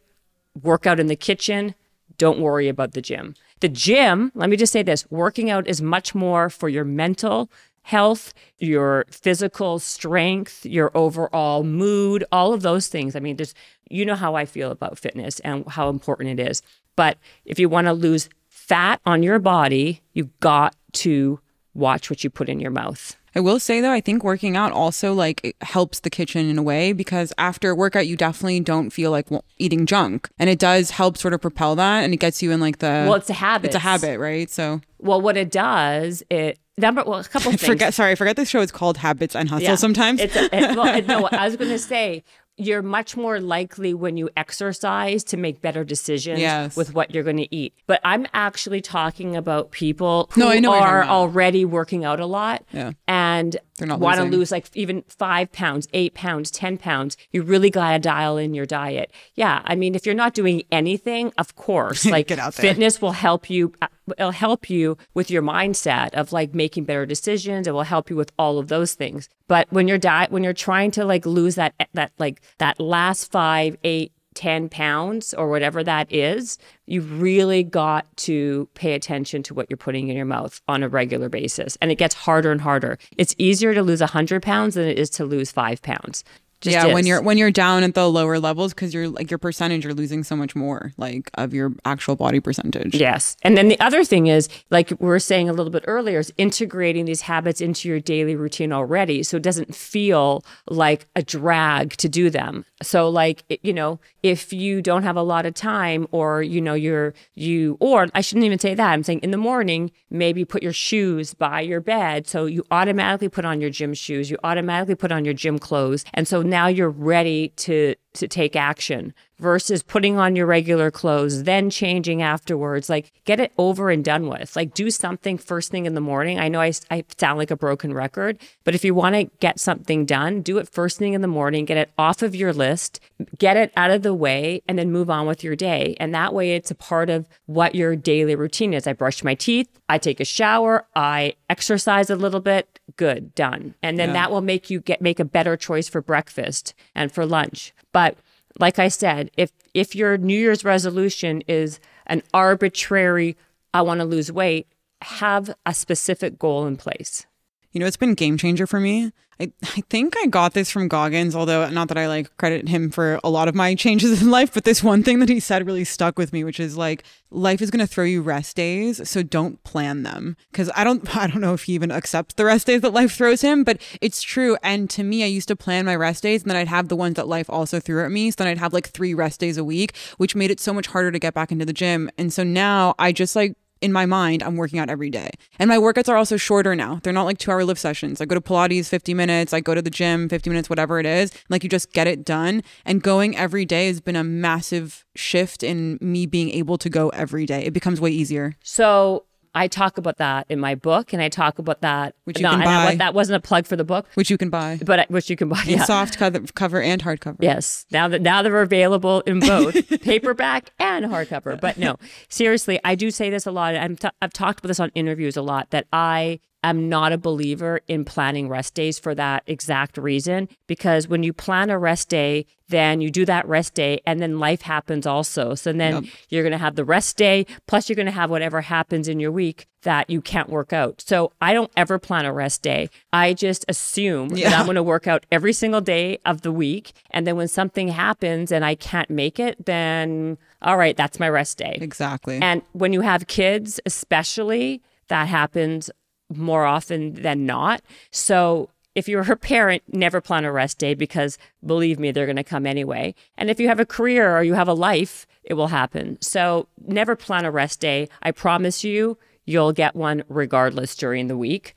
work 0.62 0.86
out 0.86 1.00
in 1.00 1.08
the 1.08 1.16
kitchen. 1.16 1.76
Don't 2.18 2.42
worry 2.42 2.68
about 2.68 2.92
the 2.92 3.02
gym. 3.02 3.36
The 3.62 3.70
gym, 3.70 4.34
let 4.36 4.50
me 4.50 4.58
just 4.58 4.74
say 4.74 4.84
this 4.84 5.10
working 5.10 5.50
out 5.50 5.66
is 5.66 5.82
much 5.82 6.14
more 6.14 6.50
for 6.50 6.68
your 6.68 6.84
mental 6.84 7.50
health, 7.84 8.34
your 8.60 9.06
physical 9.10 9.80
strength, 9.80 10.66
your 10.66 10.92
overall 10.94 11.64
mood, 11.64 12.26
all 12.34 12.52
of 12.52 12.64
those 12.64 12.90
things. 12.90 13.16
I 13.16 13.22
mean, 13.22 13.38
there's, 13.38 13.56
you 13.90 14.06
know 14.06 14.16
how 14.16 14.36
I 14.36 14.44
feel 14.44 14.72
about 14.72 15.00
fitness 15.00 15.40
and 15.40 15.66
how 15.70 15.88
important 15.88 16.38
it 16.38 16.50
is. 16.50 16.62
But 16.98 17.18
if 17.46 17.60
you 17.60 17.70
want 17.70 17.88
to 17.88 17.94
lose 17.94 18.28
fat 18.68 19.00
on 19.06 19.24
your 19.24 19.40
body, 19.40 20.02
you 20.14 20.30
got 20.40 20.76
to 20.94 21.40
watch 21.74 22.10
what 22.10 22.24
you 22.24 22.30
put 22.30 22.50
in 22.50 22.60
your 22.60 22.72
mouth. 22.72 23.16
I 23.38 23.42
will 23.42 23.60
say 23.60 23.82
though, 23.82 23.92
I 23.92 24.00
think 24.00 24.24
working 24.24 24.56
out 24.56 24.72
also 24.72 25.14
like 25.14 25.42
it 25.44 25.58
helps 25.62 26.00
the 26.00 26.10
kitchen 26.10 26.50
in 26.50 26.58
a 26.58 26.64
way 26.64 26.94
because 26.94 27.34
after 27.38 27.70
a 27.72 27.76
workout, 27.76 28.08
you 28.08 28.16
definitely 28.16 28.62
don't 28.62 28.92
feel 28.92 29.12
like 29.12 29.28
eating 29.58 29.86
junk, 29.86 30.30
and 30.40 30.50
it 30.50 30.58
does 30.58 30.92
help 30.92 31.18
sort 31.18 31.34
of 31.34 31.42
propel 31.42 31.76
that, 31.76 32.04
and 32.06 32.14
it 32.14 32.18
gets 32.18 32.42
you 32.42 32.52
in 32.52 32.62
like 32.62 32.78
the. 32.80 32.88
Well, 33.06 33.16
it's 33.16 33.30
a 33.30 33.34
habit. 33.34 33.68
It's 33.68 33.76
a 33.76 33.80
habit, 33.80 34.20
right? 34.20 34.50
So 34.50 34.80
Well, 35.00 35.20
what 35.20 35.36
it 35.36 35.52
does, 35.52 36.24
it 36.30 36.60
number 36.78 37.04
well, 37.06 37.20
a 37.20 37.24
couple 37.26 37.50
I 37.52 37.56
things. 37.58 37.66
forget. 37.68 37.94
Sorry, 37.94 38.12
I 38.14 38.16
forget 38.16 38.38
this 38.38 38.48
show 38.48 38.62
is 38.62 38.72
called 38.72 38.96
Habits 38.98 39.36
and 39.36 39.50
Hustle. 39.50 39.64
Yeah. 39.68 39.76
Sometimes 39.76 40.22
It's 40.22 40.36
a, 40.38 40.46
it, 40.56 40.78
well, 40.78 40.96
it- 40.96 41.06
no, 41.06 41.26
I 41.30 41.44
was 41.46 41.58
going 41.58 41.72
to 41.72 41.80
say 41.80 42.24
you're 42.58 42.82
much 42.82 43.18
more 43.18 43.40
likely 43.42 43.94
when 43.94 44.16
you 44.16 44.30
exercise 44.38 45.24
to 45.26 45.38
make 45.38 45.62
better 45.62 45.84
decisions 45.84 46.40
Yes. 46.40 46.78
with 46.78 46.94
what 46.94 47.14
you're 47.14 47.24
going 47.24 47.38
to 47.38 47.54
eat. 47.56 47.74
But 47.86 48.00
I'm 48.04 48.26
actually 48.34 48.82
talking 48.82 49.36
about 49.36 49.72
people 49.72 50.30
who 50.34 50.42
No, 50.42 50.50
I 50.50 50.60
know 50.60 50.74
are 50.74 51.04
already 51.04 51.66
working 51.66 52.06
out 52.06 52.20
a 52.20 52.26
lot 52.26 52.64
Yeah. 52.72 52.92
and 53.08 53.58
They're 53.78 53.88
not 53.88 54.00
want 54.00 54.18
to 54.20 54.24
lose 54.24 54.52
like 54.52 54.68
even 54.74 55.04
five 55.10 55.52
pounds, 55.52 55.88
eight 55.94 56.14
pounds, 56.14 56.50
10 56.52 56.78
pounds. 56.78 57.18
You 57.32 57.42
really 57.44 57.70
got 57.70 57.92
to 57.92 58.00
dial 58.00 58.38
in 58.38 58.54
your 58.54 58.66
diet. 58.66 59.12
Yeah. 59.36 59.62
I 59.66 59.76
mean, 59.76 59.96
if 59.96 60.06
you're 60.06 60.16
not 60.16 60.34
doing 60.34 60.64
anything, 60.72 61.34
of 61.38 61.56
course, 61.58 62.06
like 62.16 62.28
Get 62.28 62.40
out 62.40 62.54
there. 62.54 62.70
fitness 62.74 63.02
will 63.02 63.12
help 63.12 63.50
you. 63.50 63.74
uh, 63.82 63.88
It'll 64.18 64.32
help 64.32 64.70
you 64.70 64.98
with 65.14 65.30
your 65.32 65.42
mindset 65.42 66.14
of 66.14 66.32
like 66.32 66.54
making 66.54 66.86
better 66.86 67.06
decisions. 67.06 67.68
It 67.68 67.72
will 67.74 67.84
help 67.84 68.10
you 68.10 68.16
with 68.16 68.32
all 68.40 68.60
of 68.60 68.68
those 68.68 68.94
things. 68.94 69.28
But 69.48 69.68
when 69.72 69.88
you're 69.88 69.98
diet, 69.98 70.32
when 70.32 70.44
you're 70.44 70.54
trying 70.54 70.92
to 70.92 71.04
like 71.06 71.26
lose 71.26 71.56
that 71.56 71.74
that 71.94 72.12
like 72.20 72.40
that 72.60 72.80
last 72.80 73.32
five, 73.32 73.78
eight, 73.84 74.12
10 74.36 74.70
pounds 74.70 75.34
or 75.34 75.50
whatever 75.50 75.84
that 75.84 76.12
is, 76.12 76.58
you 76.86 77.02
really 77.02 77.64
got 77.64 78.06
to 78.18 78.70
pay 78.76 78.94
attention 78.94 79.42
to 79.44 79.54
what 79.54 79.70
you're 79.70 79.78
putting 79.78 80.10
in 80.10 80.16
your 80.16 80.26
mouth 80.26 80.62
on 80.68 80.84
a 80.84 80.90
regular 80.90 81.30
basis. 81.30 81.78
And 81.82 81.92
it 81.92 81.96
gets 81.96 82.14
harder 82.14 82.52
and 82.52 82.62
harder. 82.62 83.00
It's 83.18 83.34
easier 83.38 83.74
to 83.74 83.82
lose 83.82 84.02
100 84.02 84.44
pounds 84.44 84.76
than 84.76 84.88
it 84.88 85.00
is 85.00 85.10
to 85.12 85.26
lose 85.26 85.52
five 85.52 85.82
pounds. 85.82 86.24
Just 86.62 86.74
yeah, 86.74 86.94
when 86.94 87.02
is. 87.02 87.08
you're 87.08 87.22
when 87.22 87.38
you're 87.38 87.52
down 87.52 87.84
at 87.84 87.94
the 87.94 88.10
lower 88.10 88.40
levels 88.40 88.74
because 88.74 88.94
you're 88.94 89.10
like 89.10 89.30
your 89.30 89.38
percentage, 89.38 89.84
you're 89.84 89.94
losing 89.94 90.24
so 90.24 90.36
much 90.36 90.56
more 90.56 90.94
like 90.98 91.30
of 91.36 91.54
your 91.54 91.74
actual 91.84 92.16
body 92.16 92.40
percentage. 92.40 92.96
Yes. 92.96 93.36
And 93.44 93.58
then 93.58 93.68
the 93.68 93.80
other 93.80 94.04
thing 94.04 94.28
is, 94.28 94.50
like 94.72 94.90
we 94.90 95.08
were 95.08 95.20
saying 95.20 95.50
a 95.50 95.54
little 95.54 95.72
bit 95.72 95.84
earlier, 95.86 96.20
is 96.20 96.34
integrating 96.38 97.06
these 97.06 97.22
habits 97.22 97.62
into 97.62 97.90
your 97.90 98.00
daily 98.00 98.36
routine 98.36 98.72
already. 98.72 99.22
So 99.22 99.38
it 99.38 99.44
doesn't 99.44 99.76
feel 99.76 100.44
like 100.68 101.08
a 101.16 101.22
drag 101.22 101.98
to 101.98 102.10
do 102.10 102.30
them. 102.30 102.66
So, 102.82 103.08
like, 103.08 103.44
you 103.64 103.74
know, 103.74 104.00
if 104.22 104.52
you 104.52 104.82
don't 104.82 105.04
have 105.04 105.16
a 105.16 105.22
lot 105.22 105.46
of 105.46 105.54
time 105.54 106.08
or, 106.12 106.44
you 106.44 106.60
know, 106.60 106.74
you're, 106.74 107.14
you, 107.34 107.78
or 107.80 108.08
I 108.14 108.20
shouldn't 108.20 108.46
even 108.46 108.60
say 108.60 108.74
that. 108.74 108.92
I'm 108.92 109.04
saying 109.04 109.20
in 109.20 109.32
the 109.32 109.38
morning, 109.38 109.92
maybe 110.10 110.44
put 110.44 110.62
your 110.62 110.74
shoes 110.74 111.34
by 111.34 111.62
your 111.62 111.80
bed. 111.80 112.28
So 112.28 112.46
you 112.46 112.66
automatically 112.72 113.30
put 113.30 113.46
on 113.46 113.62
your 113.62 113.70
gym 113.70 113.94
shoes, 113.94 114.30
you 114.30 114.38
automatically 114.44 114.96
put 114.96 115.12
on 115.12 115.24
your 115.24 115.34
gym 115.34 115.58
clothes. 115.58 116.04
And 116.14 116.28
so 116.28 116.42
now 116.42 116.68
you're 116.68 116.90
ready 116.90 117.50
to 117.58 117.96
to 118.16 118.28
take 118.28 118.56
action 118.56 119.14
versus 119.38 119.84
putting 119.84 120.18
on 120.18 120.36
your 120.36 120.46
regular 120.46 120.90
clothes, 120.90 121.44
then 121.44 121.70
changing 121.70 122.22
afterwards. 122.22 122.90
Like, 122.90 123.12
get 123.26 123.40
it 123.40 123.52
over 123.58 123.90
and 123.90 124.04
done 124.04 124.28
with. 124.28 124.56
Like, 124.56 124.74
do 124.74 124.90
something 124.90 125.38
first 125.38 125.72
thing 125.72 125.86
in 125.86 125.94
the 125.94 126.02
morning. 126.02 126.40
I 126.40 126.48
know 126.48 126.62
I, 126.62 126.72
I 126.90 127.04
sound 127.18 127.38
like 127.38 127.52
a 127.52 127.58
broken 127.58 127.94
record, 127.94 128.38
but 128.64 128.76
if 128.76 128.86
you 128.86 128.96
want 128.96 129.16
to 129.16 129.26
get 129.40 129.60
something 129.60 130.06
done, 130.06 130.42
do 130.42 130.58
it 130.58 130.70
first 130.70 130.98
thing 130.98 131.14
in 131.14 131.22
the 131.22 131.28
morning, 131.28 131.66
get 131.66 131.78
it 131.78 131.92
off 131.98 132.22
of 132.22 132.34
your 132.34 132.54
list, 132.54 133.00
get 133.38 133.58
it 133.58 133.74
out 133.76 133.92
of 133.92 134.04
the 134.04 134.14
way, 134.14 134.62
and 134.68 134.80
then 134.80 134.92
move 134.92 135.10
on 135.10 135.28
with 135.28 135.44
your 135.44 135.56
day. 135.56 135.98
And 136.00 136.16
that 136.16 136.34
way, 136.34 136.56
it's 136.56 136.72
a 136.72 136.76
part 136.76 137.10
of 137.10 137.28
what 137.46 137.76
your 137.76 137.96
daily 137.96 138.36
routine 138.36 138.74
is. 138.74 138.88
I 138.88 138.94
brush 138.94 139.24
my 139.24 139.36
teeth, 139.36 139.70
I 139.90 139.98
take 139.98 140.20
a 140.20 140.26
shower, 140.26 140.86
I 140.96 141.36
exercise 141.50 142.10
a 142.10 142.16
little 142.16 142.40
bit, 142.40 142.75
good, 142.98 143.34
done. 143.36 143.76
And 143.82 143.98
then 144.00 144.10
Yeah. 144.10 144.14
that 144.14 144.32
will 144.32 144.42
make 144.42 144.70
you 144.70 144.80
get 144.80 145.02
make 145.02 145.20
a 145.20 145.26
better 145.26 145.58
choice 145.58 145.88
for 145.90 146.02
breakfast 146.02 146.74
and 146.94 147.12
for 147.12 147.26
lunch. 147.26 147.74
But 147.92 148.18
like 148.60 148.80
I 148.80 148.88
said, 148.88 149.32
if 149.38 149.52
if 149.74 149.96
your 149.96 150.18
New 150.18 150.38
Year's 150.40 150.64
resolution 150.64 151.42
is 151.48 151.80
an 152.08 152.22
arbitrary 152.34 153.36
I 153.74 153.82
want 153.82 154.00
to 154.00 154.06
lose 154.06 154.32
weight, 154.32 154.68
have 155.02 155.54
a 155.66 155.74
specific 155.74 156.40
goal 156.40 156.66
in 156.66 156.78
place. 156.78 157.26
You 157.72 157.80
know, 157.82 157.86
it's 157.86 157.98
been 157.98 158.14
game 158.14 158.38
changer 158.38 158.66
for 158.66 158.80
me. 158.80 159.12
I, 159.40 159.52
I 159.64 159.82
think 159.90 160.16
I 160.18 160.28
got 160.28 160.54
this 160.54 160.72
from 160.72 160.88
Goggins, 160.88 161.36
although 161.36 161.70
not 161.70 161.90
that 161.90 161.98
I 161.98 162.08
like 162.08 162.36
credit 162.38 162.68
him 162.68 162.90
for 162.90 163.20
a 163.24 163.30
lot 163.30 163.48
of 163.48 163.56
my 163.56 163.76
changes 163.86 164.22
in 164.22 164.32
life, 164.32 164.54
but 164.54 164.64
this 164.64 164.84
one 164.84 165.04
thing 165.04 165.20
that 165.20 165.30
he 165.30 165.40
said 165.40 165.66
really 165.66 165.84
stuck 165.84 166.18
with 166.18 166.32
me, 166.32 166.44
which 166.44 166.60
is 166.60 166.78
like 166.78 167.04
life 167.32 167.62
is 167.62 167.70
going 167.70 167.86
to 167.86 167.92
throw 167.92 168.06
you 168.06 168.22
rest 168.22 168.56
days, 168.56 169.08
so 169.10 169.22
don't 169.24 169.62
plan 169.64 170.04
them. 170.04 170.38
Cuz 170.54 170.70
I 170.76 170.84
don't 170.84 171.16
I 171.16 171.28
don't 171.28 171.42
know 171.42 171.54
if 171.54 171.64
he 171.64 171.74
even 171.74 171.92
accepts 171.92 172.36
the 172.36 172.46
rest 172.46 172.68
days 172.68 172.82
that 172.82 172.94
life 172.94 173.14
throws 173.14 173.42
him, 173.42 173.64
but 173.64 173.82
it's 174.02 174.22
true 174.22 174.58
and 174.64 174.90
to 174.92 175.04
me 175.04 175.24
I 175.24 175.28
used 175.28 175.48
to 175.50 175.56
plan 175.56 175.86
my 175.86 175.96
rest 175.96 176.24
days 176.24 176.44
and 176.44 176.50
then 176.50 176.58
I'd 176.58 176.68
have 176.68 176.88
the 176.88 176.96
ones 176.96 177.16
that 177.16 177.28
life 177.28 177.50
also 177.50 177.80
threw 177.80 178.04
at 178.04 178.12
me, 178.12 178.32
so 178.32 178.36
then 178.38 178.48
I'd 178.48 178.58
have 178.58 178.74
like 178.74 178.88
3 178.90 179.14
rest 179.14 179.40
days 179.40 179.58
a 179.58 179.64
week, 179.64 179.96
which 180.18 180.36
made 180.36 180.52
it 180.52 180.60
so 180.60 180.74
much 180.74 180.88
harder 180.88 181.12
to 181.12 181.20
get 181.20 181.34
back 181.34 181.52
into 181.52 181.66
the 181.66 181.74
gym. 181.74 182.10
And 182.18 182.32
so 182.32 182.44
now 182.44 182.96
I 182.98 183.12
just 183.12 183.36
like 183.36 183.56
in 183.82 183.92
my 183.92 184.06
mind, 184.06 184.42
I'm 184.42 184.56
working 184.56 184.80
out 184.80 184.90
every 184.90 185.10
day. 185.10 185.30
And 185.60 185.68
my 185.68 185.78
workouts 185.78 186.10
are 186.10 186.16
also 186.16 186.38
shorter 186.38 186.76
now. 186.76 187.00
They're 187.04 187.14
not 187.14 187.24
like 187.24 187.38
two 187.38 187.52
hour 187.52 187.64
lift 187.64 187.80
sessions. 187.80 188.22
I 188.22 188.26
go 188.26 188.36
to 188.36 188.42
Pilates 188.42 188.88
50 188.88 189.14
minutes, 189.14 189.54
I 189.54 189.60
go 189.60 189.76
to 189.76 189.82
the 189.82 189.90
gym 189.90 190.30
50 190.30 190.50
minutes, 190.50 190.70
whatever 190.70 191.00
it 191.00 191.06
is. 191.06 191.32
Like 191.50 191.64
you 191.64 191.70
just 191.70 191.92
get 191.94 192.08
it 192.08 192.26
done. 192.26 192.64
And 192.86 193.02
going 193.04 193.36
every 193.38 193.66
day 193.66 193.88
has 193.88 194.02
been 194.02 194.16
a 194.16 194.24
massive 194.24 195.06
shift 195.16 195.64
in 195.64 195.98
me 196.02 196.26
being 196.26 196.50
able 196.50 196.78
to 196.78 196.90
go 196.90 197.10
every 197.10 197.46
day. 197.46 197.64
It 197.66 197.74
becomes 197.74 198.00
way 198.02 198.12
easier. 198.12 198.56
So 198.64 199.26
I 199.56 199.68
talk 199.68 199.98
about 199.98 200.18
that 200.18 200.46
in 200.50 200.60
my 200.60 200.76
book, 200.76 201.14
and 201.14 201.22
I 201.22 201.30
talk 201.30 201.58
about 201.60 201.82
that. 201.82 202.14
Which 202.26 202.40
you 202.40 202.44
no, 202.44 202.52
can 202.52 202.64
buy. 202.64 202.96
that 202.96 203.14
wasn't 203.14 203.38
a 203.38 203.40
plug 203.40 203.66
for 203.66 203.76
the 203.76 203.84
book, 203.86 204.06
Which 204.16 204.30
you 204.30 204.38
can 204.38 204.50
buy. 204.50 204.80
but 204.86 205.10
which 205.10 205.30
you 205.30 205.36
can 205.36 205.48
buy. 205.50 205.64
In 205.64 205.78
Yeah. 205.78 205.86
soft 205.86 206.18
co- 206.20 206.30
cover 206.54 206.82
and 206.82 207.02
hardcover. 207.02 207.38
Yes, 207.40 207.86
now 207.92 208.08
that 208.10 208.22
now 208.22 208.42
they're 208.42 208.62
available 208.62 209.22
in 209.22 209.40
both 209.40 209.76
paperback 210.02 210.72
and 210.78 211.06
hardcover. 211.06 211.60
But 211.60 211.78
no, 211.78 211.96
seriously, 212.30 212.80
I 212.84 212.96
do 212.96 213.10
say 213.12 213.30
this 213.30 213.46
a 213.46 213.52
lot. 213.52 213.76
I'm 213.76 213.96
t- 213.96 214.10
I've 214.22 214.34
talked 214.34 214.60
about 214.60 214.68
this 214.68 214.80
on 214.80 214.92
interviews 214.94 215.38
a 215.38 215.42
lot 215.42 215.70
that 215.72 215.88
I 215.94 216.40
am 216.70 216.90
not 216.90 217.12
a 217.12 217.18
believer 217.18 217.82
in 217.88 218.06
planning 218.06 218.50
rest 218.50 218.74
days 218.74 219.00
for 219.00 219.16
that 219.16 219.44
exact 219.48 219.98
reason. 219.98 220.50
Because 220.68 221.08
when 221.08 221.24
you 221.24 221.34
plan 221.34 221.70
a 221.70 221.78
rest 221.80 222.10
day, 222.10 222.46
then 222.68 223.00
you 223.00 223.12
do 223.12 223.26
that 223.26 223.48
rest 223.48 223.76
day, 223.76 224.02
and 224.08 224.20
then 224.20 224.40
life 224.40 224.62
happens 224.62 225.06
also. 225.06 225.54
So 225.54 225.72
then 225.72 226.10
you're 226.30 226.42
going 226.42 226.52
to 226.52 226.58
have 226.58 226.76
the 226.76 226.84
rest 226.84 227.16
day, 227.16 227.46
plus 227.68 227.88
you're 227.88 227.96
going 227.96 228.08
to 228.08 228.12
have 228.12 228.32
whatever 228.32 228.62
happens 228.62 229.08
in 229.08 229.20
your 229.20 229.32
week 229.32 229.68
that 229.84 230.10
you 230.10 230.20
can't 230.20 230.50
work 230.50 230.74
out. 230.74 231.04
So 231.06 231.32
I 231.40 231.54
don't 231.54 231.72
ever 231.78 232.00
plan 232.00 232.26
a 232.26 232.34
rest 232.34 232.64
day. 232.64 232.90
I 233.14 233.36
just 233.36 233.66
assume 233.70 234.30
that 234.30 234.54
I'm 234.54 234.66
going 234.66 234.76
to 234.76 234.84
work 234.84 235.06
out 235.06 235.28
every 235.32 235.54
single 235.54 235.82
day 235.82 236.18
of 236.26 236.42
the 236.42 236.52
week. 236.52 236.94
And 237.12 237.28
then 237.28 237.36
when 237.36 237.48
something 237.48 237.90
happens 237.90 238.52
and 238.52 238.66
I 238.66 238.74
can't 238.74 239.12
make 239.12 239.40
it, 239.40 239.64
then 239.64 240.40
all 240.64 240.78
right, 240.78 240.98
that's 240.98 241.20
my 241.20 241.30
rest 241.30 241.60
day. 241.60 241.78
Exactly. 241.80 242.40
And 242.42 242.64
when 242.72 242.94
you 242.94 243.02
have 243.02 243.28
kids, 243.28 243.80
especially, 243.86 244.82
that 245.10 245.28
happens 245.28 245.92
more 246.34 246.66
often 246.66 247.14
than 247.14 247.46
not. 247.46 247.82
So 248.12 248.70
if 248.96 249.10
you're 249.10 249.30
a 249.30 249.36
parent, 249.36 249.84
never 249.92 250.22
plan 250.22 250.46
a 250.46 250.52
rest 250.52 250.80
day 250.80 250.94
because 250.94 251.38
believe 251.66 252.00
me, 252.00 252.12
they're 252.12 252.26
going 252.26 252.38
to 252.38 252.44
come 252.44 252.66
anyway. 252.66 253.14
And 253.38 253.50
if 253.50 253.60
you 253.60 253.68
have 253.68 253.80
a 253.80 253.86
career 253.86 254.36
or 254.36 254.42
you 254.42 254.54
have 254.54 254.70
a 254.70 254.74
life, 254.74 255.28
it 255.44 255.56
will 255.56 255.68
happen. 255.68 256.18
So 256.22 256.68
never 256.88 257.16
plan 257.16 257.46
a 257.46 257.52
rest 257.52 257.82
day. 257.82 258.08
I 258.22 258.32
promise 258.32 258.84
you, 258.84 259.18
you'll 259.46 259.74
get 259.74 259.96
one 259.96 260.24
regardless 260.30 260.96
during 260.96 261.28
the 261.28 261.38
week. 261.38 261.76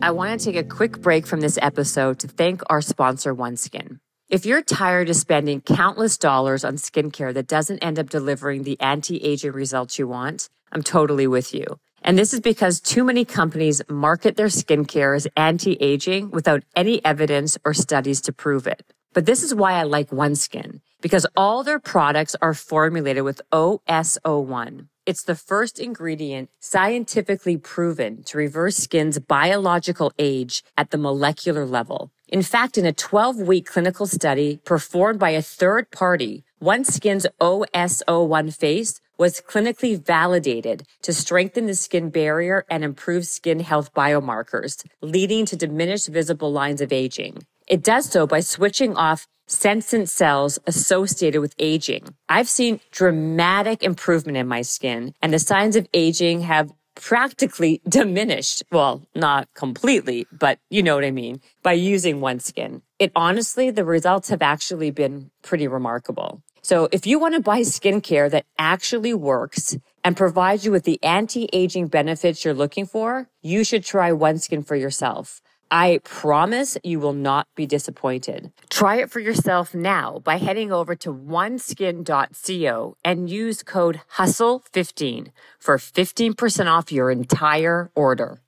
I 0.00 0.12
want 0.12 0.40
to 0.40 0.44
take 0.44 0.56
a 0.56 0.66
quick 0.66 1.00
break 1.00 1.26
from 1.26 1.40
this 1.40 1.58
episode 1.60 2.20
to 2.20 2.28
thank 2.28 2.62
our 2.70 2.80
sponsor, 2.80 3.34
OneSkin. 3.34 3.98
If 4.30 4.44
you're 4.44 4.60
tired 4.60 5.08
of 5.08 5.16
spending 5.16 5.62
countless 5.62 6.18
dollars 6.18 6.62
on 6.62 6.74
skincare 6.74 7.32
that 7.32 7.46
doesn't 7.46 7.78
end 7.78 7.98
up 7.98 8.10
delivering 8.10 8.62
the 8.62 8.78
anti 8.78 9.16
aging 9.24 9.52
results 9.52 9.98
you 9.98 10.06
want, 10.06 10.50
I'm 10.70 10.82
totally 10.82 11.26
with 11.26 11.54
you. 11.54 11.64
And 12.02 12.18
this 12.18 12.34
is 12.34 12.40
because 12.40 12.78
too 12.78 13.04
many 13.04 13.24
companies 13.24 13.80
market 13.88 14.36
their 14.36 14.48
skincare 14.48 15.16
as 15.16 15.26
anti 15.34 15.78
aging 15.80 16.30
without 16.30 16.62
any 16.76 17.02
evidence 17.06 17.56
or 17.64 17.72
studies 17.72 18.20
to 18.20 18.32
prove 18.34 18.66
it. 18.66 18.92
But 19.14 19.24
this 19.24 19.42
is 19.42 19.54
why 19.54 19.72
I 19.72 19.84
like 19.84 20.10
OneSkin, 20.10 20.82
because 21.00 21.26
all 21.34 21.64
their 21.64 21.80
products 21.80 22.36
are 22.42 22.52
formulated 22.52 23.24
with 23.24 23.40
OS-01. 23.50 24.88
It's 25.06 25.22
the 25.22 25.36
first 25.36 25.80
ingredient 25.80 26.50
scientifically 26.60 27.56
proven 27.56 28.24
to 28.24 28.36
reverse 28.36 28.76
skin's 28.76 29.18
biological 29.18 30.12
age 30.18 30.62
at 30.76 30.90
the 30.90 30.98
molecular 30.98 31.64
level. 31.64 32.10
In 32.28 32.42
fact, 32.42 32.76
in 32.76 32.84
a 32.84 32.92
12 32.92 33.36
week 33.36 33.66
clinical 33.66 34.06
study 34.06 34.60
performed 34.64 35.18
by 35.18 35.30
a 35.30 35.40
third 35.40 35.90
party, 35.90 36.44
OneSkin's 36.62 37.26
OS-01 37.40 38.54
face 38.54 39.00
was 39.16 39.40
clinically 39.40 39.98
validated 39.98 40.84
to 41.02 41.14
strengthen 41.14 41.64
the 41.66 41.74
skin 41.74 42.10
barrier 42.10 42.66
and 42.68 42.84
improve 42.84 43.26
skin 43.26 43.60
health 43.60 43.94
biomarkers, 43.94 44.84
leading 45.00 45.46
to 45.46 45.56
diminished 45.56 46.08
visible 46.08 46.52
lines 46.52 46.82
of 46.82 46.92
aging. 46.92 47.38
It 47.66 47.82
does 47.82 48.10
so 48.10 48.26
by 48.26 48.40
switching 48.40 48.94
off 48.94 49.26
senescent 49.46 50.10
cells 50.10 50.58
associated 50.66 51.40
with 51.40 51.54
aging. 51.58 52.14
I've 52.28 52.48
seen 52.48 52.80
dramatic 52.90 53.82
improvement 53.82 54.36
in 54.36 54.46
my 54.46 54.60
skin 54.60 55.14
and 55.22 55.32
the 55.32 55.38
signs 55.38 55.76
of 55.76 55.88
aging 55.94 56.42
have 56.42 56.70
practically 57.00 57.80
diminished. 57.88 58.62
Well, 58.70 59.06
not 59.14 59.48
completely, 59.54 60.26
but 60.32 60.58
you 60.70 60.82
know 60.82 60.94
what 60.94 61.04
I 61.04 61.10
mean, 61.10 61.40
by 61.62 61.72
using 61.72 62.20
OneSkin. 62.20 62.82
It 62.98 63.12
honestly, 63.14 63.70
the 63.70 63.84
results 63.84 64.28
have 64.28 64.42
actually 64.42 64.90
been 64.90 65.30
pretty 65.42 65.68
remarkable. 65.68 66.42
So 66.62 66.88
if 66.92 67.06
you 67.06 67.18
want 67.18 67.34
to 67.34 67.40
buy 67.40 67.60
skincare 67.60 68.30
that 68.30 68.44
actually 68.58 69.14
works 69.14 69.76
and 70.04 70.16
provides 70.16 70.64
you 70.64 70.72
with 70.72 70.84
the 70.84 71.02
anti-aging 71.02 71.86
benefits 71.86 72.44
you're 72.44 72.52
looking 72.52 72.84
for, 72.84 73.28
you 73.42 73.64
should 73.64 73.84
try 73.84 74.10
OneSkin 74.10 74.66
for 74.66 74.76
yourself. 74.76 75.40
I 75.70 76.00
promise 76.04 76.78
you 76.82 77.00
will 77.00 77.12
not 77.12 77.46
be 77.54 77.66
disappointed. 77.66 78.52
Try 78.70 78.96
it 78.96 79.10
for 79.10 79.20
yourself 79.20 79.74
now 79.74 80.20
by 80.20 80.36
heading 80.36 80.72
over 80.72 80.94
to 80.96 81.12
oneskin.co 81.12 82.96
and 83.04 83.30
use 83.30 83.62
code 83.62 84.00
HUSTLE15 84.16 85.32
for 85.58 85.76
15% 85.76 86.66
off 86.66 86.92
your 86.92 87.10
entire 87.10 87.90
order. 87.94 88.40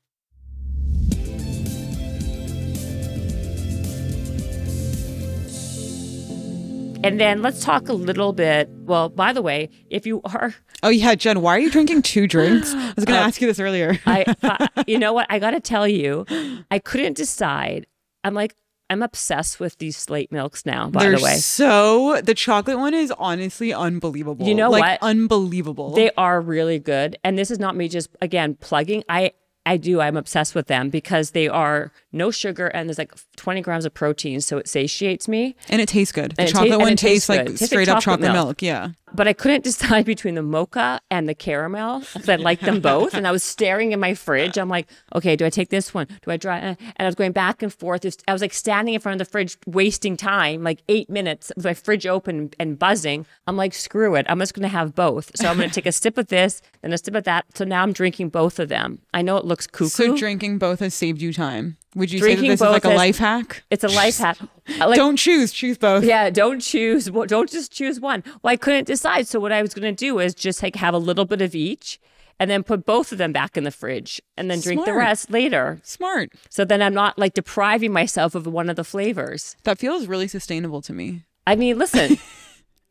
And 7.02 7.18
then 7.18 7.40
let's 7.40 7.64
talk 7.64 7.88
a 7.88 7.94
little 7.94 8.34
bit. 8.34 8.68
Well, 8.82 9.08
by 9.08 9.32
the 9.32 9.40
way, 9.40 9.70
if 9.88 10.06
you 10.06 10.20
are 10.24 10.54
oh 10.82 10.90
yeah, 10.90 11.14
Jen, 11.14 11.40
why 11.40 11.56
are 11.56 11.58
you 11.58 11.70
drinking 11.70 12.02
two 12.02 12.26
drinks? 12.26 12.72
I 12.74 12.92
was 12.94 13.04
going 13.06 13.16
to 13.16 13.22
uh, 13.22 13.26
ask 13.26 13.40
you 13.40 13.46
this 13.46 13.58
earlier. 13.58 13.98
I, 14.04 14.34
I- 14.42 14.84
you 14.86 14.98
know 14.98 15.12
what? 15.14 15.26
I 15.30 15.38
got 15.38 15.52
to 15.52 15.60
tell 15.60 15.88
you, 15.88 16.26
I 16.70 16.78
couldn't 16.78 17.16
decide. 17.16 17.86
I'm 18.22 18.34
like, 18.34 18.54
I'm 18.90 19.02
obsessed 19.02 19.60
with 19.60 19.78
these 19.78 19.96
slate 19.96 20.30
milks 20.30 20.66
now. 20.66 20.90
By 20.90 21.04
They're 21.04 21.16
the 21.16 21.24
way, 21.24 21.36
so 21.36 22.20
the 22.22 22.34
chocolate 22.34 22.76
one 22.76 22.92
is 22.92 23.12
honestly 23.18 23.72
unbelievable. 23.72 24.46
You 24.46 24.54
know 24.54 24.68
like, 24.68 24.82
what? 24.82 24.98
Unbelievable. 25.00 25.90
they 25.94 26.10
are 26.18 26.40
really 26.40 26.80
good. 26.80 27.16
And 27.24 27.38
this 27.38 27.50
is 27.50 27.58
not 27.58 27.76
me 27.76 27.88
just 27.88 28.10
again 28.20 28.56
plugging. 28.56 29.04
I 29.08 29.32
I 29.64 29.76
do. 29.76 30.00
I'm 30.00 30.16
obsessed 30.16 30.54
with 30.54 30.66
them 30.66 30.90
because 30.90 31.30
they 31.30 31.48
are 31.48 31.92
no 32.12 32.30
sugar, 32.30 32.66
and 32.68 32.88
there's 32.88 32.98
like 32.98 33.12
20 33.36 33.60
grams 33.62 33.84
of 33.84 33.94
protein, 33.94 34.40
so 34.40 34.58
it 34.58 34.68
satiates 34.68 35.28
me. 35.28 35.56
And 35.68 35.80
it 35.80 35.88
tastes 35.88 36.12
good. 36.12 36.32
The 36.32 36.42
And 36.42 36.50
chocolate 36.50 36.78
one 36.78 36.96
tastes 36.96 37.26
tastes 37.26 37.28
like 37.28 37.46
tastes 37.46 37.66
straight 37.66 37.88
like 37.88 37.96
up 37.98 38.02
chocolate 38.02 38.20
chocolate 38.28 38.32
milk. 38.32 38.46
milk. 38.46 38.62
Yeah. 38.62 38.88
But 39.12 39.26
I 39.26 39.32
couldn't 39.32 39.64
decide 39.70 40.04
between 40.06 40.34
the 40.36 40.42
mocha 40.42 41.00
and 41.10 41.28
the 41.28 41.34
caramel 41.34 42.00
because 42.00 42.28
I 42.28 42.36
liked 42.36 42.62
them 42.62 42.80
both. 42.80 43.12
And 43.14 43.26
I 43.26 43.32
was 43.32 43.42
staring 43.42 43.90
in 43.92 43.98
my 44.00 44.14
fridge. 44.14 44.56
I'm 44.56 44.68
like, 44.68 44.88
okay, 45.14 45.34
do 45.34 45.44
I 45.44 45.50
take 45.50 45.68
this 45.70 45.92
one? 45.92 46.06
Do 46.24 46.30
I 46.30 46.36
try? 46.36 46.58
And 46.58 46.76
I 46.98 47.06
was 47.06 47.16
going 47.16 47.32
back 47.32 47.62
and 47.62 47.72
forth. 47.72 48.06
I 48.28 48.32
was 48.32 48.40
like 48.42 48.52
standing 48.52 48.94
in 48.94 49.00
front 49.00 49.20
of 49.20 49.26
the 49.26 49.30
fridge, 49.30 49.56
wasting 49.66 50.16
time, 50.16 50.62
like 50.62 50.82
eight 50.88 51.10
minutes 51.10 51.50
with 51.56 51.64
my 51.64 51.74
fridge 51.74 52.06
open 52.06 52.50
and 52.60 52.78
buzzing. 52.78 53.26
I'm 53.48 53.56
like, 53.56 53.74
screw 53.74 54.14
it. 54.14 54.26
I'm 54.28 54.38
just 54.38 54.54
going 54.54 54.62
to 54.62 54.68
have 54.68 54.94
both. 54.94 55.32
So 55.36 55.48
I'm 55.48 55.56
going 55.56 55.68
to 55.68 55.74
take 55.74 55.86
a 55.86 55.92
sip 55.92 56.16
of 56.16 56.28
this, 56.28 56.62
then 56.82 56.92
a 56.92 56.98
sip 56.98 57.14
of 57.16 57.24
that. 57.24 57.46
So 57.56 57.64
now 57.64 57.82
I'm 57.82 57.92
drinking 57.92 58.28
both 58.28 58.58
of 58.60 58.68
them. 58.68 59.00
I 59.12 59.22
know 59.22 59.36
it 59.38 59.44
looks 59.44 59.66
cuckoo. 59.66 59.88
So 59.88 60.16
drinking 60.16 60.58
both 60.58 60.78
has 60.80 60.94
saved 60.94 61.20
you 61.20 61.32
time. 61.32 61.76
Would 61.96 62.12
you 62.12 62.20
Drinking 62.20 62.42
say 62.42 62.48
that 62.48 62.53
this 62.53 62.61
is 62.61 62.72
like 62.72 62.85
a 62.85 62.96
life 62.96 63.18
hack? 63.18 63.64
it's 63.70 63.83
a 63.83 63.88
life 63.88 64.18
hack. 64.18 64.38
Like, 64.79 64.96
Don't 64.96 65.16
choose. 65.16 65.53
Choose 65.53 65.76
both. 65.76 66.05
Yeah, 66.05 66.31
don't 66.31 66.61
choose. 66.61 67.07
Don't 67.07 67.50
just 67.50 67.72
choose 67.72 67.98
one. 67.98 68.22
Well, 68.42 68.53
I 68.53 68.57
couldn't 68.57 68.87
decide. 68.87 69.26
So 69.26 69.40
what 69.40 69.50
I 69.50 69.61
was 69.62 69.74
going 69.74 69.92
to 69.94 69.98
do 69.98 70.20
is 70.20 70.33
just 70.35 70.62
like 70.62 70.76
have 70.76 70.94
a 70.94 70.98
little 70.98 71.24
bit 71.24 71.42
of 71.42 71.57
each, 71.57 71.98
and 72.38 72.48
then 72.48 72.62
put 72.62 72.87
both 72.87 73.11
of 73.11 73.18
them 73.18 73.33
back 73.33 73.57
in 73.57 73.64
the 73.64 73.72
fridge, 73.72 74.22
and 74.37 74.48
then 74.48 74.61
drink 74.61 74.85
the 74.85 74.94
rest 74.94 75.31
later. 75.31 75.81
Smart. 75.83 76.33
So 76.48 76.64
then 76.64 76.81
I'm 76.81 76.94
not 76.94 77.18
like 77.18 77.35
depriving 77.35 77.92
myself 77.92 78.37
of 78.37 78.46
one 78.46 78.70
of 78.70 78.76
the 78.76 78.85
flavors. 78.85 79.57
That 79.64 79.79
feels 79.79 80.07
really 80.07 80.29
sustainable 80.29 80.83
to 80.83 80.92
me. 80.92 81.24
I 81.46 81.57
mean, 81.57 81.76
listen. 81.79 82.18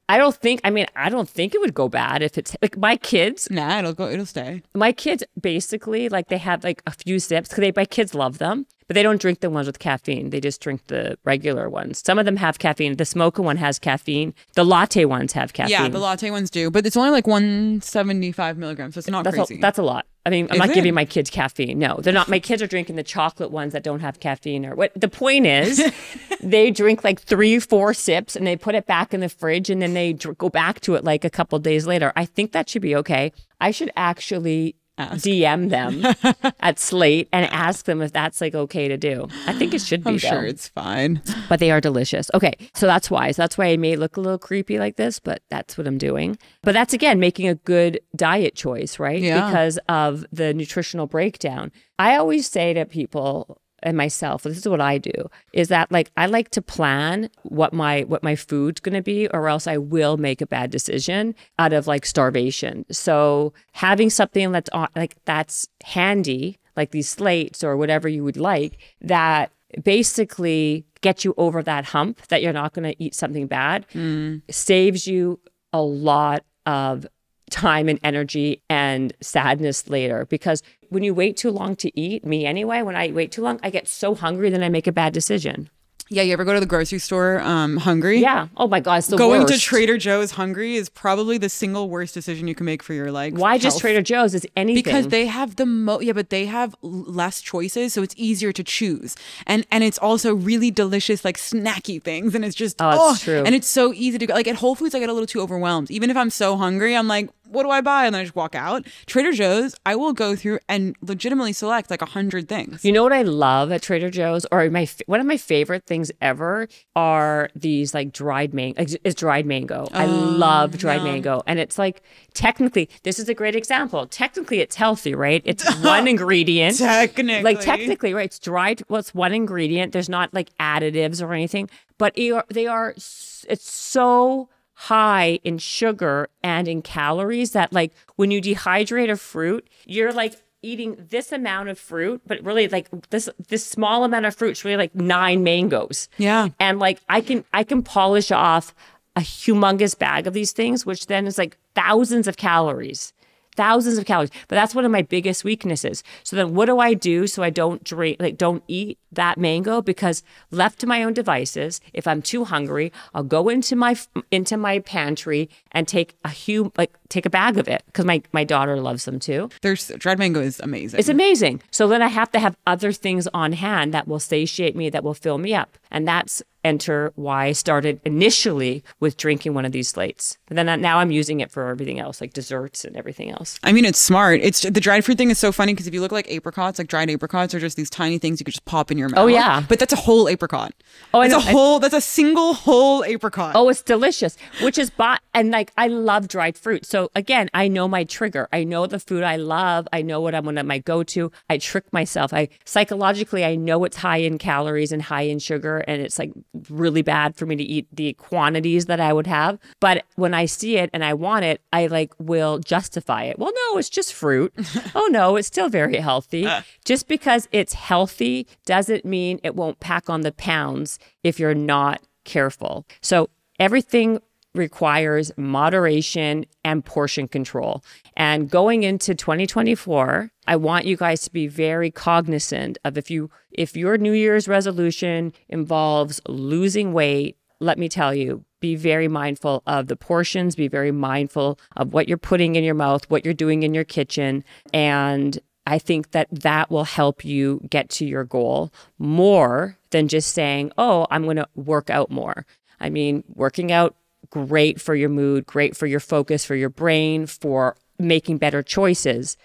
I 0.10 0.18
don't 0.18 0.36
think. 0.36 0.60
I 0.64 0.72
mean, 0.72 0.88
I 0.96 1.10
don't 1.10 1.30
think 1.30 1.54
it 1.54 1.62
would 1.62 1.76
go 1.76 1.88
bad 1.88 2.24
if 2.24 2.36
it's 2.38 2.58
like 2.64 2.76
my 2.78 2.98
kids. 2.98 3.48
Nah, 3.52 3.78
it'll 3.78 3.94
go. 3.94 4.10
It'll 4.10 4.26
stay. 4.26 4.64
My 4.74 4.92
kids 4.92 5.24
basically 5.40 6.10
like 6.10 6.30
they 6.30 6.40
have 6.40 6.64
like 6.64 6.82
a 6.88 6.92
few 6.92 7.20
sips 7.20 7.50
because 7.50 7.62
they 7.62 7.72
my 7.76 7.86
kids 7.86 8.16
love 8.16 8.40
them, 8.40 8.66
but 8.88 8.96
they 8.96 9.04
don't 9.04 9.22
drink 9.22 9.42
the 9.42 9.52
ones 9.52 9.68
with 9.68 9.78
caffeine. 9.78 10.32
They 10.32 10.42
just 10.42 10.62
drink 10.62 10.88
the 10.88 11.16
regular 11.26 11.70
ones. 11.70 12.02
Some 12.04 12.18
of 12.18 12.26
them 12.26 12.38
have 12.38 12.58
caffeine. 12.58 12.96
The 12.98 13.06
smoker 13.06 13.44
one 13.44 13.58
has 13.58 13.78
caffeine. 13.78 14.34
The 14.56 14.66
latte 14.66 15.06
ones 15.06 15.34
have 15.34 15.54
caffeine. 15.54 15.72
Yeah, 15.72 15.88
the 15.90 16.00
latte 16.00 16.32
ones 16.32 16.50
do, 16.50 16.72
but 16.72 16.88
it's 16.88 16.98
only 16.98 17.12
like 17.12 17.28
175 17.28 18.58
milligrams, 18.58 18.96
so 18.96 19.00
it's 19.00 19.08
not 19.10 19.24
That's 19.24 19.36
crazy. 19.36 19.58
a, 19.58 19.62
that's 19.62 19.78
a 19.78 19.84
lot. 19.84 20.08
I 20.30 20.32
mean, 20.32 20.46
I'm 20.52 20.54
Is 20.54 20.60
not 20.60 20.70
it? 20.70 20.76
giving 20.76 20.94
my 20.94 21.06
kids 21.06 21.32
caffeine. 21.32 21.80
No, 21.80 21.98
they're 21.98 22.14
not. 22.14 22.30
My 22.30 22.38
kids 22.38 22.62
are 22.62 22.68
drinking 22.68 22.98
the 22.98 23.04
chocolate 23.04 23.50
ones 23.50 23.74
that 23.74 23.82
don't 23.82 24.02
have 24.02 24.20
caffeine. 24.20 24.64
Or 24.64 24.76
what? 24.76 24.92
The 24.96 25.08
point 25.08 25.48
is, 25.48 25.84
they 26.44 26.70
drink 26.70 27.04
like 27.04 27.20
three, 27.20 27.58
four 27.58 27.96
sips, 27.96 28.36
and 28.36 28.46
they 28.46 28.56
put 28.56 28.76
it 28.76 28.86
back 28.86 29.12
in 29.12 29.22
the 29.22 29.30
fridge, 29.30 29.72
and 29.72 29.82
then 29.82 29.96
they 29.96 30.14
dr- 30.14 30.38
go 30.38 30.48
back 30.50 30.82
to 30.82 30.94
it 30.94 31.04
like 31.04 31.26
a 31.26 31.32
couple 31.32 31.58
days 31.58 31.88
later. 31.88 32.14
I 32.16 32.26
think 32.26 32.52
that 32.52 32.70
should 32.70 32.84
be 32.84 32.96
okay. 32.98 33.32
I 33.60 33.72
should 33.72 33.90
actually 33.98 34.76
DM 35.00 35.70
them 35.70 36.54
at 36.60 36.80
Slate 36.80 37.30
and 37.32 37.46
ask 37.52 37.86
them 37.86 38.02
if 38.02 38.12
that's 38.12 38.42
like 38.42 38.56
okay 38.56 38.88
to 38.88 38.98
do. 38.98 39.28
I 39.48 39.54
think 39.54 39.74
it 39.74 39.82
should 39.82 40.04
be. 40.04 40.10
I'm 40.10 40.16
though 40.16 40.30
sure 40.30 40.46
it's 40.46 40.68
fine. 40.68 41.22
but 41.48 41.60
they 41.60 41.72
are 41.72 41.82
delicious. 41.82 42.30
Okay, 42.34 42.54
so 42.74 42.86
that's 42.86 43.10
why. 43.10 43.32
So 43.32 43.42
that's 43.42 43.58
why 43.58 43.68
I 43.68 43.78
may 43.78 43.96
look 43.96 44.18
a 44.18 44.22
little 44.22 44.38
creepy 44.40 44.80
like 44.80 44.96
this, 44.98 45.20
but 45.20 45.42
that's 45.50 45.78
what 45.78 45.88
I'm 45.88 45.98
doing. 45.98 46.38
But 46.62 46.74
that's 46.74 46.94
again 46.94 47.20
making 47.20 47.48
a 47.48 47.56
good 47.56 48.00
diet 48.16 48.56
choice, 48.56 49.00
right? 49.00 49.22
Yeah. 49.22 49.48
Because 49.48 49.80
of 49.88 50.26
the 50.32 50.54
nutritional 50.54 51.08
breakdown. 51.08 51.72
I 51.98 52.16
always 52.16 52.50
say 52.50 52.74
to 52.74 52.86
people 52.86 53.62
and 53.84 53.98
myself, 53.98 54.44
this 54.44 54.58
is 54.58 54.68
what 54.68 54.82
I 54.82 54.98
do, 54.98 55.30
is 55.54 55.68
that 55.70 55.92
like 55.92 56.12
I 56.18 56.26
like 56.26 56.50
to 56.52 56.62
plan 56.62 57.30
what 57.44 57.74
my 57.74 58.02
what 58.04 58.24
my 58.24 58.36
food's 58.36 58.80
gonna 58.80 59.02
be, 59.02 59.28
or 59.30 59.48
else 59.48 59.68
I 59.68 59.78
will 59.78 60.18
make 60.18 60.42
a 60.42 60.48
bad 60.48 60.72
decision 60.72 61.36
out 61.58 61.74
of 61.74 61.88
like 61.88 62.06
starvation. 62.06 62.86
So 62.92 63.54
having 63.74 64.10
something 64.10 64.52
that's 64.52 64.70
on 64.70 64.90
like 64.96 65.16
that's 65.26 65.68
handy, 65.84 66.58
like 66.76 66.92
these 66.92 67.10
slates 67.10 67.64
or 67.64 67.78
whatever 67.78 68.08
you 68.08 68.24
would 68.24 68.38
like, 68.38 68.78
that 69.02 69.52
basically 69.84 70.86
get 71.02 71.24
you 71.24 71.34
over 71.38 71.64
that 71.64 71.86
hump 71.86 72.26
that 72.28 72.42
you're 72.42 72.54
not 72.54 72.74
going 72.74 72.84
to 72.84 73.04
eat 73.04 73.16
something 73.16 73.48
bad 73.48 73.86
hmm. 73.94 74.38
saves 74.50 75.08
you 75.08 75.40
a 75.72 75.82
lot 75.82 76.44
of 76.66 77.06
time 77.50 77.90
and 77.90 78.00
energy 78.04 78.62
and 78.70 79.14
sadness 79.22 79.90
later 79.90 80.26
because 80.26 80.62
when 80.90 81.04
you 81.04 81.14
wait 81.14 81.38
too 81.38 81.52
long 81.52 81.76
to 81.76 82.00
eat 82.00 82.26
me 82.26 82.46
anyway 82.46 82.82
when 82.82 82.96
i 82.96 83.12
wait 83.12 83.32
too 83.32 83.42
long 83.42 83.60
i 83.64 83.70
get 83.70 83.88
so 83.88 84.16
hungry 84.16 84.50
then 84.50 84.64
i 84.64 84.70
make 84.70 84.88
a 84.88 84.92
bad 84.92 85.14
decision 85.14 85.70
Yeah, 86.12 86.24
you 86.24 86.34
ever 86.34 86.44
go 86.44 86.56
to 86.56 86.60
the 86.60 86.66
grocery 86.66 86.98
store 86.98 87.40
um, 87.42 87.78
hungry? 87.78 88.18
yeah 88.20 88.48
oh 88.58 88.68
my 88.68 88.80
god 88.80 88.96
it's 88.98 89.08
the 89.08 89.18
Going 89.18 89.46
to. 89.46 89.58
Trader 89.60 89.98
Joe's 90.00 90.32
hungry 90.32 90.76
is 90.76 90.90
probably 90.90 91.38
the 91.38 91.50
single 91.50 91.88
worst 91.88 92.16
decision 92.16 92.48
you 92.48 92.56
can 92.56 92.66
make 92.66 92.82
for 92.82 92.94
your 92.94 93.12
like. 93.12 93.36
why 93.36 93.60
just 93.60 93.80
trader 93.80 94.02
joe's 94.02 94.34
is 94.34 94.48
anything 94.58 94.84
because 94.84 95.08
they 95.10 95.28
have 95.28 95.56
the 95.58 95.68
mo 95.68 96.00
yeah 96.00 96.14
but 96.14 96.32
they 96.32 96.46
have 96.48 96.76
less 96.82 97.42
choices 97.42 97.94
so 97.94 98.02
it's 98.02 98.16
easier 98.18 98.52
to 98.52 98.64
choose 98.64 99.16
and 99.46 99.68
and 99.72 99.84
it's 99.84 100.00
also 100.00 100.34
really 100.34 100.72
delicious 100.72 101.24
like 101.24 101.38
snacky 101.38 102.02
things 102.02 102.34
and 102.34 102.44
it's 102.44 102.56
just 102.56 102.78
Oh, 102.82 103.12
it's 103.14 103.22
true. 103.24 103.44
and 103.46 103.54
it's 103.54 103.70
so 103.70 103.94
easy 103.94 104.18
to 104.18 104.26
go 104.26 104.34
like 104.34 104.48
at 104.48 104.56
whole 104.56 104.74
foods 104.74 104.96
i 104.96 105.00
get 105.00 105.10
a 105.10 105.14
little 105.14 105.28
too 105.36 105.42
overwhelmed 105.42 105.92
even 105.92 106.10
if 106.10 106.18
i'm 106.18 106.32
so 106.32 106.58
hungry 106.58 106.96
i'm 106.98 107.08
like 107.08 107.30
what 107.50 107.64
do 107.64 107.70
i 107.70 107.82
buy 107.82 108.06
and 108.06 108.14
then 108.14 108.22
i 108.22 108.24
just 108.24 108.36
walk 108.36 108.56
out 108.56 108.86
trader 109.06 109.32
joe's 109.32 109.76
i 109.86 109.96
will 109.96 110.14
go 110.14 110.36
through 110.36 110.60
and 110.68 110.96
legitimately 111.02 111.54
select 111.54 111.90
like 111.90 112.02
a 112.02 112.06
hundred 112.06 112.48
things 112.48 112.84
You 112.84 112.92
know 112.92 113.04
what 113.04 113.14
I 113.14 113.22
love 113.22 113.72
at 113.72 113.82
Trader 113.82 114.10
Joe's, 114.10 114.46
or 114.52 114.70
my 114.70 114.88
one 115.06 115.20
of 115.20 115.26
my 115.26 115.38
favorite 115.38 115.86
things 115.86 116.12
ever 116.22 116.68
are 116.96 117.50
these 117.56 117.94
like 117.94 118.12
dried 118.12 118.54
mango. 118.54 118.84
Is 119.04 119.16
dried 119.16 119.46
mango. 119.46 119.88
I 119.94 120.06
oh, 120.06 120.10
love 120.10 120.78
dried 120.78 121.04
mango, 121.04 121.44
and 121.46 121.60
it's 121.60 121.78
like 121.78 122.02
technically, 122.34 122.90
this 123.04 123.20
is 123.20 123.30
a 123.30 123.34
great 123.34 123.56
example. 123.56 124.08
Technically, 124.08 124.60
it's 124.60 124.76
healthy, 124.76 125.14
right? 125.16 125.42
It's 125.46 125.64
one 125.84 126.08
ingredient. 126.08 126.78
technically 126.78 127.44
Like 127.44 127.60
technically, 127.62 128.14
right? 128.14 128.26
It's 128.26 128.40
dried. 128.40 128.84
Well, 128.90 129.00
it's 129.00 129.14
one 129.14 129.34
ingredient. 129.34 129.94
There's 129.94 130.10
not 130.10 130.34
like 130.34 130.50
additives 130.58 131.22
or 131.22 131.34
anything, 131.34 131.70
but 131.98 132.18
are- 132.18 132.46
they 132.50 132.68
are. 132.68 132.96
It's 132.96 133.70
so 133.72 134.50
high 134.84 135.38
in 135.44 135.58
sugar 135.58 136.30
and 136.42 136.66
in 136.66 136.82
calories 136.82 137.52
that 137.52 137.74
like 137.74 137.92
when 138.16 138.32
you 138.32 138.42
dehydrate 138.42 139.12
a 139.12 139.18
fruit, 139.18 139.68
you're 139.86 140.14
like 140.14 140.42
eating 140.62 140.96
this 141.10 141.34
amount 141.34 141.68
of 141.68 141.78
fruit, 141.78 142.22
but 142.26 142.42
really 142.46 142.70
like 142.70 142.88
this 143.10 143.28
this 143.50 143.66
small 143.66 144.06
amount 144.06 144.26
of 144.26 144.34
fruit 144.34 144.52
is 144.52 144.64
really 144.64 144.78
like 144.78 144.96
nine 144.96 145.44
mangoes. 145.44 146.08
Yeah. 146.18 146.48
And 146.62 146.80
like 146.80 147.02
I 147.10 147.20
can 147.20 147.44
I 147.52 147.66
can 147.66 147.84
polish 147.84 148.32
off 148.32 148.74
a 149.18 149.22
humongous 149.22 150.00
bag 150.00 150.28
of 150.28 150.34
these 150.34 150.54
things, 150.54 150.86
which 150.86 151.08
then 151.08 151.28
is 151.28 151.38
like 151.38 151.58
thousands 151.76 152.26
of 152.26 152.38
calories. 152.38 153.12
Thousands 153.60 153.98
of 153.98 154.06
calories. 154.06 154.32
But 154.48 154.56
that's 154.56 154.74
one 154.74 154.86
of 154.86 154.92
my 154.92 155.02
biggest 155.02 155.44
weaknesses. 155.44 156.02
So 156.24 156.38
then 156.38 156.56
what 156.56 156.68
do 156.68 156.80
I 156.80 156.94
do 156.94 157.28
so 157.28 157.44
I 157.44 157.50
don't 157.50 157.84
drink 157.84 158.16
like 158.22 158.38
don't 158.38 158.64
eat 158.70 158.98
that 159.12 159.38
mango? 159.38 159.82
Because 159.82 160.24
left 160.50 160.80
to 160.80 160.88
my 160.88 161.04
own 161.04 161.12
devices, 161.12 161.82
if 161.92 162.08
I'm 162.08 162.22
too 162.22 162.46
hungry, 162.46 162.94
I'll 163.14 163.24
go 163.24 163.50
into 163.50 163.76
my 163.76 163.98
into 164.32 164.56
my 164.56 164.80
pantry 164.80 165.50
and 165.74 165.90
take 165.90 166.16
a 166.24 166.30
hum 166.30 166.72
like 166.78 166.94
take 167.10 167.26
a 167.26 167.30
bag 167.30 167.58
of 167.58 167.68
it. 167.68 167.84
Because 167.88 168.06
my, 168.06 168.22
my 168.32 168.46
daughter 168.46 168.80
loves 168.80 169.04
them 169.04 169.20
too. 169.20 169.50
there's 169.62 169.90
dried 169.98 170.20
mango 170.20 170.40
is 170.40 170.62
amazing 170.62 170.98
It's 170.98 171.10
amazing. 171.10 171.62
So 171.70 171.90
then 171.90 172.02
I 172.02 172.08
have 172.08 172.32
to 172.32 172.40
have 172.40 172.56
other 172.66 172.94
things 172.94 173.28
on 173.34 173.52
hand 173.52 173.94
that 173.94 174.08
will 174.08 174.22
satiate 174.22 174.74
me, 174.74 174.90
that 174.90 175.04
will 175.04 175.14
fill 175.14 175.38
me 175.38 175.54
up. 175.54 175.78
And 175.92 176.08
that's 176.08 176.42
enter 176.64 177.12
why 177.16 177.46
I 177.46 177.52
started 177.54 178.02
initially 178.06 178.84
with 179.00 179.18
drinking 179.18 179.54
one 179.54 179.66
of 179.66 179.72
these 179.72 179.90
slates. 179.90 180.38
And 180.50 180.58
then 180.58 180.82
now 180.82 181.00
I'm 181.00 181.12
using 181.12 181.40
it 181.40 181.52
for 181.52 181.68
everything 181.70 182.00
else, 182.00 182.22
like 182.22 182.34
desserts 182.34 182.84
and 182.84 182.96
everything 182.98 183.30
else. 183.30 183.60
I 183.64 183.72
mean, 183.72 183.86
it's 183.86 184.00
smart. 184.00 184.42
It's 184.42 184.62
the 184.62 184.72
dried 184.80 185.06
fruit 185.06 185.18
thing 185.18 185.30
is 185.30 185.40
so 185.40 185.52
funny 185.52 185.74
because 185.74 185.88
if 185.88 185.94
you 185.94 186.02
look 186.02 186.12
like 186.12 186.30
apricots, 186.32 186.80
like 186.80 186.88
dried 186.88 187.10
apricots 187.10 187.54
are 187.54 187.60
just 187.60 187.78
these 187.78 187.90
tiny 187.90 188.18
things 188.18 188.40
you 188.40 188.44
could 188.44 188.54
just 188.54 188.66
pop 188.66 188.92
in 188.92 188.98
your 188.98 189.08
oh, 189.10 189.12
mouth. 189.12 189.20
Oh, 189.20 189.28
yeah. 189.28 189.64
but 189.68 189.80
that's 189.80 189.94
a 189.94 189.98
whole 189.98 190.28
apricot. 190.28 190.74
Oh, 191.14 191.22
it's 191.22 191.34
a 191.34 191.40
whole. 191.40 191.80
That's 191.80 191.94
a 191.94 192.02
single 192.02 192.54
whole 192.54 193.04
apricot. 193.04 193.56
Oh, 193.56 193.70
it's 193.70 193.82
delicious, 193.82 194.38
which 194.62 194.78
is 194.78 194.90
bought. 194.90 195.22
And 195.34 195.52
like, 195.52 195.72
I 195.78 195.88
love 195.88 196.28
dried 196.28 196.58
fruit. 196.58 196.86
So 196.86 197.10
again, 197.16 197.50
I 197.54 197.68
know 197.68 197.88
my 197.88 198.04
trigger. 198.04 198.48
I 198.52 198.64
know 198.64 198.86
the 198.88 199.00
food 199.00 199.24
I 199.24 199.38
love. 199.38 199.88
I 199.94 200.02
know 200.02 200.20
what 200.20 200.36
I'm 200.36 200.44
going 200.44 200.56
to 200.56 200.64
my 200.64 200.80
go 200.80 201.04
to. 201.04 201.32
I 201.50 201.58
trick 201.58 201.92
myself. 201.94 202.34
I 202.34 202.50
psychologically, 202.66 203.46
I 203.46 203.56
know 203.56 203.84
it's 203.86 203.98
high 203.98 204.18
in 204.18 204.38
calories 204.38 204.92
and 204.92 205.02
high 205.02 205.22
in 205.22 205.40
sugar. 205.40 205.80
And 205.88 206.02
it's 206.02 206.20
like 206.20 206.32
really 206.70 207.02
bad 207.02 207.36
for 207.36 207.46
me 207.46 207.56
to 207.56 207.64
eat 207.64 207.88
the 207.92 208.14
quantities 208.14 208.86
that 208.88 209.00
I 209.00 209.14
would 209.14 209.28
have. 209.28 209.60
But 209.80 210.06
when 210.16 210.34
I 210.34 210.46
see 210.46 210.78
it 210.78 210.90
and 210.94 211.04
I 211.04 211.14
want 211.14 211.46
it, 211.46 211.62
I 211.72 211.88
like 211.88 212.14
will 212.20 212.60
justify 212.60 213.24
it. 213.24 213.38
Well, 213.38 213.52
no, 213.54 213.78
it's 213.78 213.90
just 213.90 214.14
fruit. 214.14 214.54
oh, 214.96 215.08
no, 215.12 215.36
it's 215.36 215.48
still 215.48 215.70
very 215.70 215.98
healthy. 215.98 216.46
Ah. 216.48 216.64
Just 216.86 217.08
because 217.08 217.48
it's 217.52 217.74
healthy 217.74 218.48
doesn't 218.66 219.06
mean 219.06 219.40
it 219.44 219.56
won't 219.56 219.80
pack 219.80 220.10
on 220.10 220.22
the 220.22 220.32
pounds 220.32 221.00
if 221.24 221.40
you're 221.40 221.56
not 221.56 222.02
careful. 222.26 222.86
So 223.02 223.30
everything 223.60 224.20
requires 224.56 225.32
moderation 225.38 226.46
and 226.64 226.84
portion 226.84 227.28
control. 227.28 227.84
And 228.20 228.50
going 228.50 228.84
into 228.84 229.16
2024, 229.16 230.30
I 230.46 230.56
want 230.58 230.84
you 230.84 230.98
guys 230.98 231.22
to 231.22 231.32
be 231.32 231.48
very 231.48 231.90
cognizant 231.90 232.78
of 232.84 232.98
if 232.98 233.10
you 233.10 233.32
if 233.50 233.78
your 233.78 233.98
New 233.98 234.12
Year's 234.12 234.46
resolution 234.46 235.32
involves 235.48 236.20
losing 236.28 236.92
weight, 236.92 237.38
let 237.62 237.80
me 237.80 237.88
tell 237.88 238.14
you, 238.14 238.44
be 238.60 238.76
very 238.76 239.08
mindful 239.08 239.64
of 239.66 239.88
the 239.88 239.96
portions, 239.96 240.58
be 240.58 240.68
very 240.68 240.92
mindful 240.92 241.58
of 241.78 241.94
what 241.94 242.10
you're 242.10 242.18
putting 242.18 242.56
in 242.58 242.64
your 242.66 242.76
mouth, 242.76 243.10
what 243.10 243.24
you're 243.24 243.34
doing 243.34 243.64
in 243.64 243.74
your 243.74 243.86
kitchen, 243.86 244.44
and 244.74 245.40
I 245.66 245.80
think 245.80 246.12
that 246.12 246.28
that 246.30 246.70
will 246.70 246.84
help 246.84 247.24
you 247.24 247.62
get 247.70 247.90
to 247.92 248.06
your 248.06 248.26
goal 248.26 248.74
more 248.98 249.78
than 249.92 250.10
just 250.10 250.34
saying, 250.34 250.74
oh, 250.78 251.08
I'm 251.10 251.24
going 251.24 251.38
to 251.38 251.48
work 251.56 251.90
out 251.90 252.12
more. 252.12 252.46
I 252.82 252.90
mean, 252.90 253.24
working 253.34 253.72
out, 253.72 253.96
great 254.30 254.82
for 254.82 254.94
your 254.94 255.10
mood, 255.10 255.46
great 255.46 255.78
for 255.78 255.86
your 255.86 256.00
focus, 256.00 256.44
for 256.44 256.56
your 256.56 256.70
brain, 256.70 257.28
for 257.28 257.78
making 258.00 258.38
better 258.38 258.64
choices. 258.64 259.38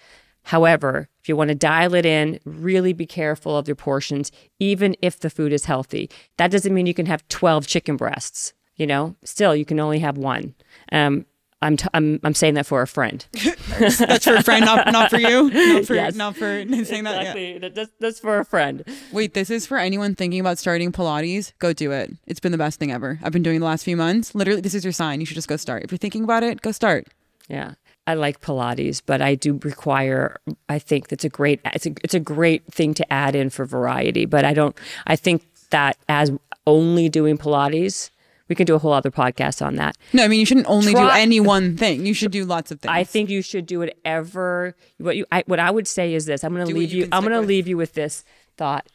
However, 0.43 1.09
if 1.21 1.27
you 1.27 1.35
want 1.35 1.49
to 1.49 1.55
dial 1.55 1.95
it 1.95 2.05
in, 2.05 2.39
really 2.45 2.93
be 2.93 3.05
careful 3.07 3.57
of 3.57 3.67
your 3.67 3.75
portions, 3.75 4.31
even 4.59 4.95
if 5.01 5.19
the 5.19 5.29
food 5.29 5.51
is 5.51 5.65
healthy. 5.65 6.09
That 6.37 6.51
doesn't 6.51 6.73
mean 6.73 6.85
you 6.85 6.93
can 6.93 7.07
have 7.07 7.27
12 7.29 7.65
chicken 7.67 7.97
breasts. 7.97 8.53
You 8.75 8.85
know, 8.85 9.15
still, 9.23 9.55
you 9.55 9.65
can 9.65 9.79
only 9.79 9.99
have 9.99 10.17
one. 10.17 10.53
Um, 10.91 11.25
I'm, 11.61 11.77
t- 11.77 11.87
I'm 11.93 12.19
I'm 12.23 12.33
saying 12.35 12.55
that 12.55 12.65
for 12.67 12.81
a 12.83 12.87
friend. 12.87 13.25
That's 13.79 14.25
for 14.25 14.35
a 14.35 14.43
friend, 14.43 14.65
not, 14.65 14.91
not 14.91 15.09
for 15.09 15.17
you. 15.17 15.49
Not 15.49 15.85
for 15.85 15.95
Yes. 15.95 16.13
not 16.13 16.35
for 16.35 16.41
saying 16.83 17.05
that. 17.05 17.15
Yeah. 17.15 17.19
exactly. 17.21 17.57
That- 17.59 17.73
That's, 17.75 17.91
that's 17.99 18.19
for 18.19 18.37
a 18.37 18.45
friend. 18.45 18.83
Wait, 19.13 19.33
this 19.33 19.49
is 19.49 19.65
for 19.65 19.77
anyone 19.77 20.13
thinking 20.13 20.41
about 20.41 20.59
starting 20.59 20.91
Pilates. 20.91 21.53
Go 21.57 21.71
do 21.73 21.91
it. 21.91 22.11
It's 22.27 22.41
been 22.41 22.51
the 22.51 22.57
best 22.57 22.77
thing 22.77 22.91
ever. 22.91 23.17
I've 23.23 23.31
been 23.31 23.41
doing 23.41 23.61
the 23.61 23.65
last 23.65 23.83
few 23.83 23.95
months. 23.97 24.35
Literally, 24.35 24.61
this 24.61 24.75
is 24.75 24.83
your 24.83 24.93
sign. 24.93 25.21
You 25.21 25.25
should 25.25 25.35
just 25.35 25.47
go 25.47 25.55
start. 25.57 25.83
If 25.85 25.91
you're 25.91 25.97
thinking 25.97 26.23
about 26.25 26.43
it, 26.43 26.61
go 26.61 26.71
start. 26.71 27.07
Yeah. 27.47 27.75
I 28.07 28.13
like 28.13 28.41
Pilates, 28.41 29.01
but 29.05 29.21
I 29.21 29.35
do 29.35 29.59
require 29.63 30.37
I 30.69 30.79
think 30.79 31.07
that's 31.07 31.23
a 31.25 31.29
great 31.29 31.59
it's 31.65 31.85
a 31.85 31.93
it's 32.03 32.13
a 32.13 32.19
great 32.19 32.65
thing 32.71 32.93
to 32.95 33.13
add 33.13 33.35
in 33.35 33.49
for 33.49 33.65
variety, 33.65 34.25
but 34.25 34.45
I 34.45 34.53
don't 34.53 34.77
I 35.07 35.15
think 35.15 35.43
that 35.71 35.97
as 36.07 36.31
only 36.67 37.09
doing 37.09 37.37
Pilates, 37.37 38.11
we 38.47 38.55
can 38.55 38.65
do 38.65 38.75
a 38.75 38.79
whole 38.79 38.93
other 38.93 39.09
podcast 39.09 39.65
on 39.65 39.75
that. 39.75 39.97
No, 40.13 40.23
I 40.23 40.27
mean 40.27 40.39
you 40.39 40.45
shouldn't 40.45 40.67
only 40.67 40.93
do 40.93 41.09
any 41.09 41.39
one 41.39 41.77
thing. 41.77 42.05
You 42.05 42.13
should 42.13 42.31
do 42.31 42.45
lots 42.45 42.71
of 42.71 42.79
things. 42.79 42.91
I 42.91 43.03
think 43.03 43.29
you 43.29 43.41
should 43.41 43.65
do 43.65 43.79
whatever 43.79 44.75
what 44.99 45.17
you 45.17 45.25
I, 45.31 45.43
what 45.47 45.59
I 45.59 45.71
would 45.71 45.87
say 45.87 46.13
is 46.13 46.25
this. 46.25 46.43
I'm 46.43 46.53
going 46.53 46.67
to 46.67 46.73
leave 46.73 46.93
you 46.93 47.05
you, 47.05 47.09
I'm 47.11 47.23
going 47.23 47.39
to 47.39 47.47
leave 47.47 47.67
you 47.67 47.77
with 47.77 47.93
this 47.93 48.23
thought. 48.57 48.87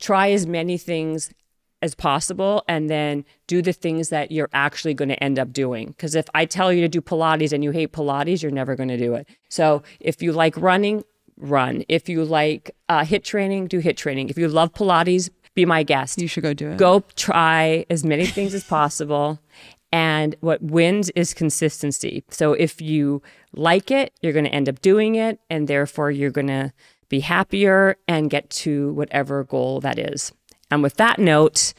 Try 0.00 0.30
as 0.30 0.46
many 0.46 0.78
things 0.78 1.32
as 1.84 1.94
possible 1.94 2.64
and 2.66 2.88
then 2.88 3.24
do 3.46 3.60
the 3.60 3.72
things 3.72 4.08
that 4.08 4.32
you're 4.32 4.48
actually 4.52 4.94
going 4.94 5.10
to 5.10 5.22
end 5.22 5.38
up 5.38 5.52
doing 5.52 5.88
because 5.88 6.14
if 6.14 6.26
I 6.34 6.46
tell 6.46 6.72
you 6.72 6.80
to 6.80 6.88
do 6.88 7.00
pilates 7.00 7.52
and 7.52 7.62
you 7.62 7.70
hate 7.70 7.92
pilates, 7.92 8.42
you're 8.42 8.50
never 8.50 8.74
going 8.74 8.88
to 8.88 8.96
do 8.96 9.14
it. 9.14 9.28
So, 9.48 9.82
if 10.00 10.22
you 10.22 10.32
like 10.32 10.56
running, 10.56 11.04
run. 11.36 11.84
If 11.88 12.08
you 12.08 12.24
like 12.24 12.74
uh, 12.88 13.02
HIIT 13.02 13.22
training, 13.22 13.66
do 13.68 13.80
HIIT 13.80 13.96
training. 13.96 14.30
If 14.30 14.38
you 14.38 14.48
love 14.48 14.72
pilates, 14.72 15.28
be 15.54 15.64
my 15.64 15.82
guest 15.82 16.20
you 16.20 16.26
should 16.26 16.42
go 16.42 16.54
do 16.54 16.70
it. 16.70 16.78
go 16.78 17.04
try 17.14 17.84
as 17.90 18.02
many 18.04 18.26
things 18.26 18.54
as 18.54 18.64
possible. 18.64 19.38
And 19.92 20.34
what 20.40 20.60
wins 20.60 21.10
is 21.10 21.34
consistency. 21.34 22.24
So 22.28 22.54
if 22.54 22.80
you 22.80 23.22
like 23.52 23.92
it, 23.92 24.12
you're 24.22 24.32
going 24.32 24.46
to 24.46 24.50
end 24.50 24.68
up 24.68 24.80
doing 24.80 25.14
it. 25.14 25.38
And 25.48 25.68
therefore, 25.68 26.10
you're 26.10 26.32
going 26.32 26.48
to 26.48 26.72
be 27.08 27.20
happier 27.20 27.96
and 28.08 28.28
get 28.28 28.50
to 28.50 28.92
whatever 28.94 29.44
goal 29.44 29.80
that 29.80 30.00
is. 30.00 30.32
And 30.74 30.82
with 30.82 30.96
that 30.96 31.20
note, 31.20 31.72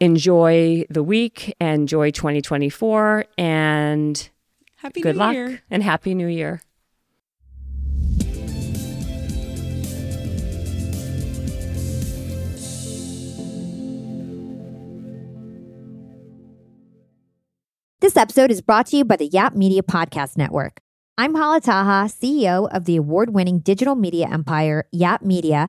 enjoy 0.00 0.84
the 0.90 1.02
week, 1.02 1.56
enjoy 1.62 2.10
2024, 2.10 3.24
and 3.38 4.28
Happy 4.76 5.00
good 5.00 5.14
New 5.14 5.18
luck 5.18 5.34
Year. 5.34 5.62
and 5.70 5.82
Happy 5.82 6.14
New 6.14 6.26
Year. 6.26 6.60
This 18.00 18.18
episode 18.18 18.50
is 18.50 18.60
brought 18.60 18.88
to 18.88 18.98
you 18.98 19.06
by 19.06 19.16
the 19.16 19.28
Yap 19.28 19.54
Media 19.54 19.82
Podcast 19.82 20.36
Network. 20.36 20.82
I'm 21.16 21.34
Hala 21.34 21.62
Taha, 21.62 22.10
CEO 22.10 22.68
of 22.70 22.84
the 22.84 22.96
award 22.96 23.30
winning 23.30 23.60
digital 23.60 23.94
media 23.94 24.28
empire, 24.30 24.84
Yap 24.92 25.22
Media, 25.22 25.68